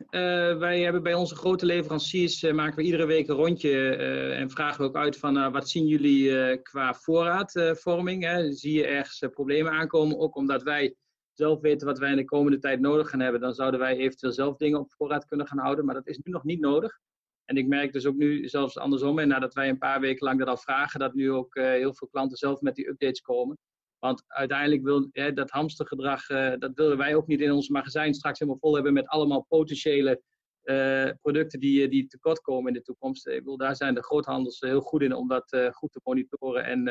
wij 0.59 0.81
hebben 0.81 1.03
bij 1.03 1.15
onze 1.15 1.35
grote 1.35 1.67
leveranciers, 1.67 2.43
maken 2.43 2.77
we 2.77 2.83
iedere 2.83 3.07
week 3.07 3.29
een 3.29 3.35
rondje 3.35 3.97
en 4.35 4.51
vragen 4.51 4.81
we 4.81 4.87
ook 4.87 4.97
uit 4.97 5.17
van 5.17 5.53
wat 5.53 5.69
zien 5.69 5.87
jullie 5.87 6.63
qua 6.63 6.95
voorraadvorming? 6.95 8.25
Hè? 8.25 8.53
Zie 8.53 8.73
je 8.73 8.87
ergens 8.87 9.25
problemen 9.31 9.73
aankomen? 9.73 10.19
Ook 10.19 10.37
omdat 10.37 10.63
wij 10.63 10.95
zelf 11.35 11.61
weten 11.61 11.87
wat 11.87 11.99
wij 11.99 12.11
in 12.11 12.17
de 12.17 12.25
komende 12.25 12.59
tijd 12.59 12.81
nodig 12.81 13.11
gaan 13.11 13.21
hebben, 13.21 13.41
dan 13.41 13.55
zouden 13.55 13.81
wij 13.81 13.97
eventueel 13.97 14.33
zelf 14.33 14.57
dingen 14.57 14.81
op 14.81 14.93
voorraad 14.93 15.27
kunnen 15.27 15.47
gaan 15.47 15.59
houden. 15.59 15.85
Maar 15.85 15.95
dat 15.95 16.07
is 16.07 16.19
nu 16.19 16.33
nog 16.33 16.45
niet 16.45 16.61
nodig. 16.61 16.99
En 17.45 17.57
ik 17.57 17.67
merk 17.67 17.93
dus 17.93 18.07
ook 18.07 18.17
nu, 18.17 18.49
zelfs 18.49 18.79
andersom, 18.79 19.19
en 19.19 19.29
nadat 19.29 19.55
wij 19.55 19.69
een 19.69 19.79
paar 19.79 20.01
weken 20.01 20.27
lang 20.27 20.39
dat 20.39 20.49
al 20.49 20.57
vragen, 20.57 21.01
dat 21.01 21.15
nu 21.15 21.33
ook 21.33 21.55
uh, 21.55 21.65
heel 21.65 21.95
veel 21.95 22.09
klanten 22.09 22.37
zelf 22.37 22.61
met 22.61 22.75
die 22.75 22.89
updates 22.89 23.21
komen. 23.21 23.59
Want 23.99 24.25
uiteindelijk 24.27 24.83
wil 24.83 25.11
dat 25.35 25.51
hamstergedrag, 25.51 26.29
uh, 26.29 26.53
dat 26.59 26.75
willen 26.75 26.97
wij 26.97 27.15
ook 27.15 27.27
niet 27.27 27.41
in 27.41 27.53
ons 27.53 27.69
magazijn 27.69 28.15
straks 28.15 28.39
helemaal 28.39 28.61
vol 28.61 28.75
hebben 28.75 28.93
met 28.93 29.07
allemaal 29.07 29.47
potentiële 29.49 30.23
uh, 30.65 31.11
producten 31.21 31.61
die, 31.61 31.89
die 31.89 32.07
tekort 32.07 32.41
komen 32.41 32.69
in 32.69 32.79
de 32.79 32.83
toekomst. 32.83 33.27
Ik 33.27 33.45
wil, 33.45 33.57
daar 33.57 33.77
zijn 33.77 33.95
de 33.95 34.03
groothandels 34.03 34.61
heel 34.61 34.81
goed 34.81 35.03
in 35.03 35.15
om 35.15 35.29
dat 35.29 35.57
goed 35.71 35.93
te 35.93 36.01
monitoren. 36.05 36.65
En, 36.65 36.89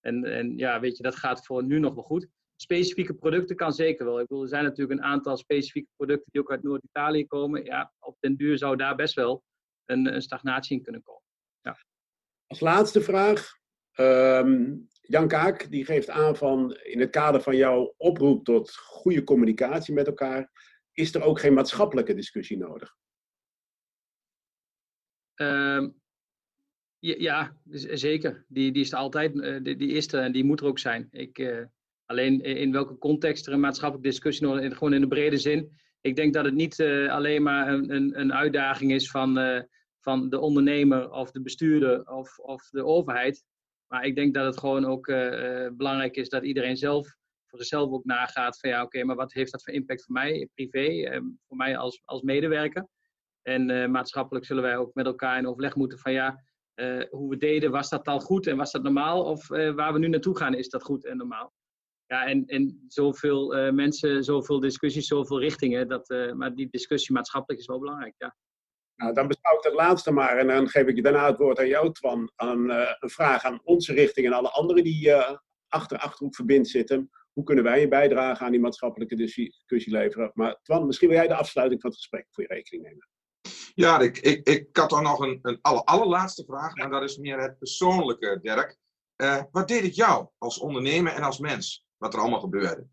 en, 0.00 0.24
en 0.24 0.56
ja, 0.56 0.80
weet 0.80 0.96
je, 0.96 1.02
dat 1.02 1.16
gaat 1.16 1.46
voor 1.46 1.64
nu 1.64 1.78
nog 1.78 1.94
wel 1.94 2.04
goed. 2.04 2.28
Specifieke 2.62 3.14
producten 3.14 3.56
kan 3.56 3.72
zeker 3.72 4.04
wel. 4.04 4.20
Ik 4.20 4.26
bedoel, 4.26 4.42
er 4.42 4.48
zijn 4.48 4.64
natuurlijk 4.64 5.00
een 5.00 5.06
aantal 5.06 5.36
specifieke 5.36 5.88
producten 5.96 6.28
die 6.32 6.40
ook 6.40 6.50
uit 6.50 6.62
Noord-Italië 6.62 7.26
komen. 7.26 7.64
Ja, 7.64 7.92
op 7.98 8.16
den 8.20 8.36
duur 8.36 8.58
zou 8.58 8.76
daar 8.76 8.96
best 8.96 9.14
wel 9.14 9.42
een, 9.84 10.14
een 10.14 10.22
stagnatie 10.22 10.76
in 10.76 10.82
kunnen 10.82 11.02
komen. 11.02 11.22
Ja. 11.60 11.78
Als 12.46 12.60
laatste 12.60 13.00
vraag. 13.00 13.60
Um, 13.96 14.88
Jan 15.00 15.28
Kaak 15.28 15.70
die 15.70 15.84
geeft 15.84 16.08
aan 16.08 16.36
van 16.36 16.74
in 16.74 17.00
het 17.00 17.10
kader 17.10 17.40
van 17.40 17.56
jouw 17.56 17.94
oproep 17.96 18.44
tot 18.44 18.76
goede 18.76 19.24
communicatie 19.24 19.94
met 19.94 20.06
elkaar, 20.06 20.50
is 20.92 21.14
er 21.14 21.22
ook 21.22 21.40
geen 21.40 21.54
maatschappelijke 21.54 22.14
discussie 22.14 22.56
nodig? 22.56 22.96
Um, 25.34 26.00
ja, 26.98 27.14
ja, 27.18 27.56
zeker. 27.94 28.44
Die, 28.48 28.72
die 28.72 28.82
is 28.82 28.92
er 28.92 28.98
altijd. 28.98 29.40
Eh, 29.40 29.62
die, 29.62 29.76
die 29.76 29.90
is 29.90 30.12
er 30.12 30.22
en 30.22 30.32
die 30.32 30.44
moet 30.44 30.60
er 30.60 30.66
ook 30.66 30.78
zijn. 30.78 31.08
Ik, 31.10 31.38
uh, 31.38 31.64
alleen 32.06 32.40
in 32.40 32.72
welke 32.72 32.98
context 32.98 33.46
er 33.46 33.52
een 33.52 33.60
maatschappelijke 33.60 34.10
discussie 34.10 34.60
is, 34.60 34.72
gewoon 34.72 34.94
in 34.94 35.00
de 35.00 35.08
brede 35.08 35.38
zin 35.38 35.80
ik 36.02 36.16
denk 36.16 36.34
dat 36.34 36.44
het 36.44 36.54
niet 36.54 36.78
uh, 36.78 37.12
alleen 37.12 37.42
maar 37.42 37.68
een, 37.68 37.94
een, 37.94 38.20
een, 38.20 38.32
uitdaging 38.34 38.92
is 38.92 39.10
van, 39.10 39.38
uh, 39.38 39.60
van 40.00 40.28
de 40.28 40.40
ondernemer 40.40 41.10
of 41.10 41.30
de 41.30 41.42
bestuurder 41.42 42.10
of, 42.10 42.38
of 42.38 42.68
de 42.68 42.84
overheid. 42.84 43.44
Maar 43.86 44.04
ik 44.04 44.14
denk 44.14 44.34
dat 44.34 44.44
het 44.44 44.58
gewoon 44.58 44.84
ook 44.84 45.06
uh, 45.06 45.68
belangrijk 45.72 46.16
is 46.16 46.28
dat 46.28 46.44
iedereen 46.44 46.76
zelf 46.76 47.16
voor 47.46 47.58
zichzelf 47.58 47.90
ook 47.90 48.04
nagaat 48.04 48.58
van 48.58 48.70
ja, 48.70 48.82
oké, 48.82 49.04
maar 49.04 49.16
wat 49.16 49.32
heeft 49.32 49.52
dat 49.52 49.62
voor 49.62 49.74
impact 49.74 50.04
voor 50.04 50.14
mij 50.14 50.48
privé, 50.54 51.20
voor 51.48 51.56
mij 51.56 51.76
als, 51.76 52.02
als 52.04 52.22
medewerker. 52.22 52.86
En 53.42 53.90
maatschappelijk 53.90 54.46
zullen 54.46 54.62
wij 54.62 54.76
ook 54.76 54.94
met 54.94 55.06
elkaar 55.06 55.38
in 55.38 55.46
overleg 55.46 55.74
moeten 55.74 55.98
van 55.98 56.12
ja, 56.12 56.42
hoe 57.10 57.28
we 57.28 57.36
deden, 57.36 57.70
was 57.70 57.88
dat 57.88 58.08
al 58.08 58.20
goed 58.20 58.46
en 58.46 58.56
was 58.56 58.72
dat 58.72 58.82
normaal? 58.82 59.24
Of 59.24 59.48
waar 59.48 59.92
we 59.92 59.98
nu 59.98 60.08
naartoe 60.08 60.36
gaan, 60.36 60.54
is 60.54 60.68
dat 60.68 60.82
goed 60.82 61.06
en 61.06 61.16
normaal? 61.16 61.52
Ja, 62.12 62.26
en, 62.26 62.46
en 62.46 62.84
zoveel 62.88 63.56
uh, 63.56 63.72
mensen, 63.72 64.24
zoveel 64.24 64.60
discussies, 64.60 65.06
zoveel 65.06 65.40
richtingen. 65.40 65.88
Dat, 65.88 66.10
uh, 66.10 66.32
maar 66.32 66.54
die 66.54 66.68
discussie 66.70 67.14
maatschappelijk 67.14 67.60
is 67.60 67.66
wel 67.66 67.78
belangrijk, 67.78 68.14
ja. 68.18 68.36
Nou, 68.96 69.14
dan 69.14 69.28
beschouw 69.28 69.56
ik 69.56 69.64
het 69.64 69.72
laatste 69.72 70.10
maar. 70.10 70.36
En 70.36 70.46
dan 70.46 70.68
geef 70.68 70.86
ik 70.86 70.96
je 70.96 71.02
daarna 71.02 71.26
het 71.26 71.38
woord 71.38 71.58
aan 71.58 71.68
jou, 71.68 71.92
Twan. 71.92 72.32
Aan, 72.36 72.70
uh, 72.70 72.90
een 72.98 73.10
vraag 73.10 73.42
aan 73.42 73.60
onze 73.64 73.92
richting 73.92 74.26
en 74.26 74.32
alle 74.32 74.50
anderen 74.50 74.84
die 74.84 75.14
achter 75.68 75.98
Achterhoek 75.98 76.34
Verbind 76.34 76.68
zitten. 76.68 77.10
Hoe 77.32 77.44
kunnen 77.44 77.64
wij 77.64 77.82
een 77.82 77.88
bijdrage 77.88 78.44
aan 78.44 78.50
die 78.50 78.60
maatschappelijke 78.60 79.16
discussie 79.16 79.92
leveren? 79.92 80.30
Maar 80.34 80.58
Twan, 80.62 80.86
misschien 80.86 81.08
wil 81.08 81.16
jij 81.18 81.28
de 81.28 81.34
afsluiting 81.34 81.80
van 81.80 81.90
het 81.90 81.98
gesprek 81.98 82.26
voor 82.30 82.44
je 82.44 82.54
rekening 82.54 82.84
nemen. 82.84 83.08
Ja, 83.74 84.00
ik, 84.00 84.18
ik, 84.18 84.48
ik 84.48 84.76
had 84.76 84.90
dan 84.90 85.02
nog 85.02 85.20
een, 85.20 85.38
een 85.42 85.58
aller, 85.60 85.82
allerlaatste 85.82 86.44
vraag, 86.44 86.74
maar 86.74 86.90
dat 86.90 87.02
is 87.02 87.16
meer 87.16 87.40
het 87.40 87.58
persoonlijke, 87.58 88.38
Dirk. 88.42 88.76
wat 89.50 89.68
deed 89.68 89.82
het 89.82 89.94
jou 89.94 90.28
als 90.38 90.58
ondernemer 90.58 91.12
en 91.12 91.22
als 91.22 91.38
mens? 91.38 91.90
Wat 92.02 92.14
er 92.14 92.20
allemaal 92.20 92.40
gebeurde? 92.40 92.86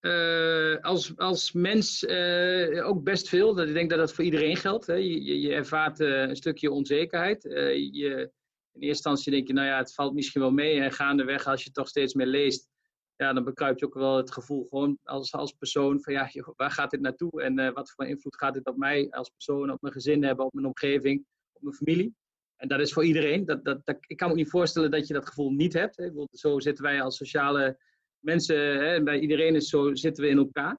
Uh, 0.00 0.80
als, 0.80 1.16
als 1.16 1.52
mens 1.52 2.02
uh, 2.02 2.88
ook 2.88 3.02
best 3.02 3.28
veel. 3.28 3.60
Ik 3.60 3.74
denk 3.74 3.90
dat 3.90 3.98
dat 3.98 4.12
voor 4.12 4.24
iedereen 4.24 4.56
geldt. 4.56 4.86
Hè. 4.86 4.94
Je, 4.94 5.40
je, 5.40 5.52
ervaart 5.52 6.00
uh, 6.00 6.20
een 6.20 6.36
stukje 6.36 6.70
onzekerheid. 6.70 7.42
je, 7.42 8.30
in 8.72 8.82
eerste 8.82 8.88
instantie 8.88 9.32
denk 9.32 9.46
je, 9.46 9.52
nou 9.52 9.66
ja, 9.66 9.76
het 9.76 9.94
valt 9.94 10.14
misschien 10.14 10.40
wel 10.40 10.50
mee. 10.50 10.80
En 10.80 10.92
gaandeweg, 10.92 11.46
als 11.46 11.64
je 11.64 11.70
toch 11.70 11.88
steeds 11.88 12.14
meer 12.14 12.26
leest, 12.26 12.68
ja, 13.16 13.32
dan 13.32 13.44
bekruip 13.44 13.78
je 13.78 13.86
ook 13.86 13.94
wel 13.94 14.16
het 14.16 14.32
gevoel 14.32 14.66
gewoon 14.68 14.98
als, 15.02 15.32
als 15.32 15.52
persoon 15.52 16.02
van, 16.02 16.12
ja, 16.12 16.30
waar 16.56 16.70
gaat 16.70 16.90
dit 16.90 17.00
naartoe? 17.00 17.42
En 17.42 17.72
wat 17.72 17.90
voor 17.90 18.06
invloed 18.06 18.36
gaat 18.36 18.54
dit 18.54 18.66
op 18.66 18.76
mij 18.76 19.10
als 19.10 19.28
persoon, 19.28 19.72
op 19.72 19.80
mijn 19.80 19.94
gezin 19.94 20.24
hebben, 20.24 20.44
op 20.44 20.52
mijn 20.52 20.66
omgeving, 20.66 21.26
op 21.52 21.62
mijn 21.62 21.74
familie? 21.74 22.14
En 22.56 22.68
dat 22.68 22.80
is 22.80 22.92
voor 22.92 23.04
iedereen. 23.04 23.44
Dat, 23.44 23.64
dat, 23.64 23.84
dat, 23.84 23.96
ik 24.00 24.16
kan 24.16 24.28
me 24.28 24.34
niet 24.34 24.50
voorstellen 24.50 24.90
dat 24.90 25.06
je 25.06 25.14
dat 25.14 25.26
gevoel 25.26 25.50
niet 25.50 25.72
hebt. 25.72 25.96
Hè. 25.96 26.10
Zo 26.30 26.60
zitten 26.60 26.84
wij 26.84 27.02
als 27.02 27.16
sociale 27.16 27.78
mensen, 28.26 28.56
hè, 28.56 29.02
bij 29.02 29.18
iedereen 29.18 29.54
is 29.54 29.68
zo, 29.68 29.94
zitten 29.94 30.24
we 30.24 30.30
in 30.30 30.38
elkaar. 30.38 30.78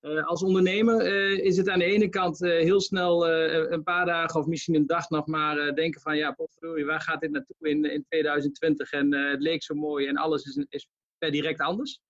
Uh, 0.00 0.26
als 0.26 0.42
ondernemer 0.42 1.06
uh, 1.06 1.44
is 1.44 1.56
het 1.56 1.68
aan 1.68 1.78
de 1.78 1.84
ene 1.84 2.08
kant 2.08 2.42
uh, 2.42 2.50
heel 2.50 2.80
snel 2.80 3.28
een 3.28 3.82
paar 3.82 4.06
dagen 4.06 4.40
of 4.40 4.46
misschien 4.46 4.74
een 4.74 4.86
dag 4.86 5.08
nog 5.08 5.26
maar 5.26 5.74
denken 5.74 6.00
van 6.00 6.16
ja, 6.16 6.36
waar 6.84 7.00
gaat 7.00 7.20
dit 7.20 7.30
naartoe 7.30 7.56
in, 7.68 7.84
in 7.84 8.04
2020? 8.08 8.90
En 8.92 9.14
het 9.14 9.40
leek 9.40 9.62
zo 9.62 9.74
mooi 9.74 10.06
en 10.06 10.16
alles 10.16 10.44
is, 10.44 10.64
is 10.68 10.88
per 11.18 11.30
direct 11.30 11.60
anders. 11.60 12.00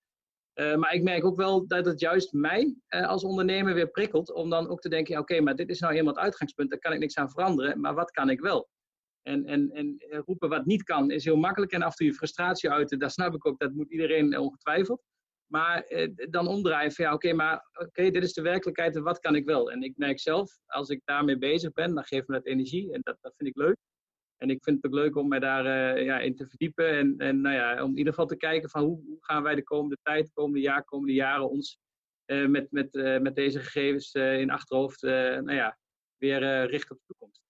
maar 0.53 0.93
ik 0.93 1.03
merk 1.03 1.25
ook 1.25 1.37
wel 1.37 1.67
dat 1.67 1.85
het 1.85 1.99
juist 1.99 2.33
mij 2.33 2.75
als 2.87 3.23
ondernemer 3.23 3.73
weer 3.73 3.89
prikkelt 3.89 4.33
om 4.33 4.49
dan 4.49 4.67
ook 4.67 4.81
te 4.81 4.89
denken, 4.89 5.17
oké, 5.17 5.41
maar 5.41 5.55
dit 5.55 5.69
is 5.69 5.79
nou 5.79 5.93
helemaal 5.93 6.13
het 6.13 6.23
uitgangspunt, 6.23 6.69
daar 6.69 6.79
kan 6.79 6.93
ik 6.93 6.99
niks 6.99 7.17
aan 7.17 7.29
veranderen, 7.29 7.79
maar 7.79 7.93
wat 7.93 8.11
kan 8.11 8.29
ik 8.29 8.39
wel? 8.39 8.69
En, 9.25 9.45
en, 9.45 9.71
en 9.71 9.95
roepen 10.25 10.49
wat 10.49 10.65
niet 10.65 10.83
kan 10.83 11.11
is 11.11 11.25
heel 11.25 11.35
makkelijk. 11.35 11.71
En 11.71 11.81
af 11.81 11.89
en 11.89 11.95
toe 11.95 12.05
je 12.05 12.13
frustratie 12.13 12.71
uiten, 12.71 12.99
daar 12.99 13.11
snap 13.11 13.33
ik 13.33 13.45
ook, 13.45 13.59
dat 13.59 13.73
moet 13.73 13.91
iedereen 13.91 14.37
ongetwijfeld. 14.37 15.03
Maar 15.47 15.81
eh, 15.81 16.09
dan 16.29 16.47
omdraaien 16.47 16.91
van 16.91 17.05
ja, 17.05 17.13
oké, 17.13 17.33
maar 17.33 17.69
oké, 17.73 18.09
dit 18.09 18.23
is 18.23 18.33
de 18.33 18.41
werkelijkheid 18.41 18.95
en 18.95 19.03
wat 19.03 19.19
kan 19.19 19.35
ik 19.35 19.45
wel? 19.45 19.71
En 19.71 19.83
ik 19.83 19.97
merk 19.97 20.19
zelf, 20.19 20.59
als 20.65 20.89
ik 20.89 21.01
daarmee 21.05 21.37
bezig 21.37 21.71
ben, 21.71 21.95
dan 21.95 22.03
geeft 22.03 22.27
me 22.27 22.35
dat 22.35 22.45
energie 22.45 22.93
en 22.93 22.99
dat, 23.03 23.17
dat 23.21 23.33
vind 23.37 23.49
ik 23.49 23.55
leuk. 23.55 23.77
En 24.37 24.49
ik 24.49 24.63
vind 24.63 24.75
het 24.75 24.85
ook 24.85 24.99
leuk 24.99 25.15
om 25.15 25.27
mij 25.27 25.39
daar 25.39 25.95
uh, 25.97 26.05
ja, 26.05 26.19
in 26.19 26.35
te 26.35 26.47
verdiepen 26.47 26.89
en, 26.89 27.17
en 27.17 27.41
nou 27.41 27.55
ja, 27.55 27.83
om 27.83 27.89
in 27.89 27.97
ieder 27.97 28.13
geval 28.13 28.27
te 28.27 28.37
kijken 28.37 28.69
van 28.69 28.83
hoe, 28.83 29.17
gaan 29.19 29.43
wij 29.43 29.55
de 29.55 29.63
komende 29.63 29.97
tijd, 30.01 30.31
komende 30.33 30.59
jaar, 30.59 30.83
komende 30.83 31.13
jaren 31.13 31.49
ons 31.49 31.79
met, 32.25 32.71
met, 32.71 32.93
met 33.21 33.35
deze 33.35 33.59
gegevens 33.59 34.13
in 34.13 34.49
achterhoofd 34.49 35.01
nou 35.01 35.53
ja, 35.53 35.77
weer 36.17 36.65
richten 36.65 36.91
op 36.95 36.97
de 36.97 37.05
toekomst. 37.07 37.41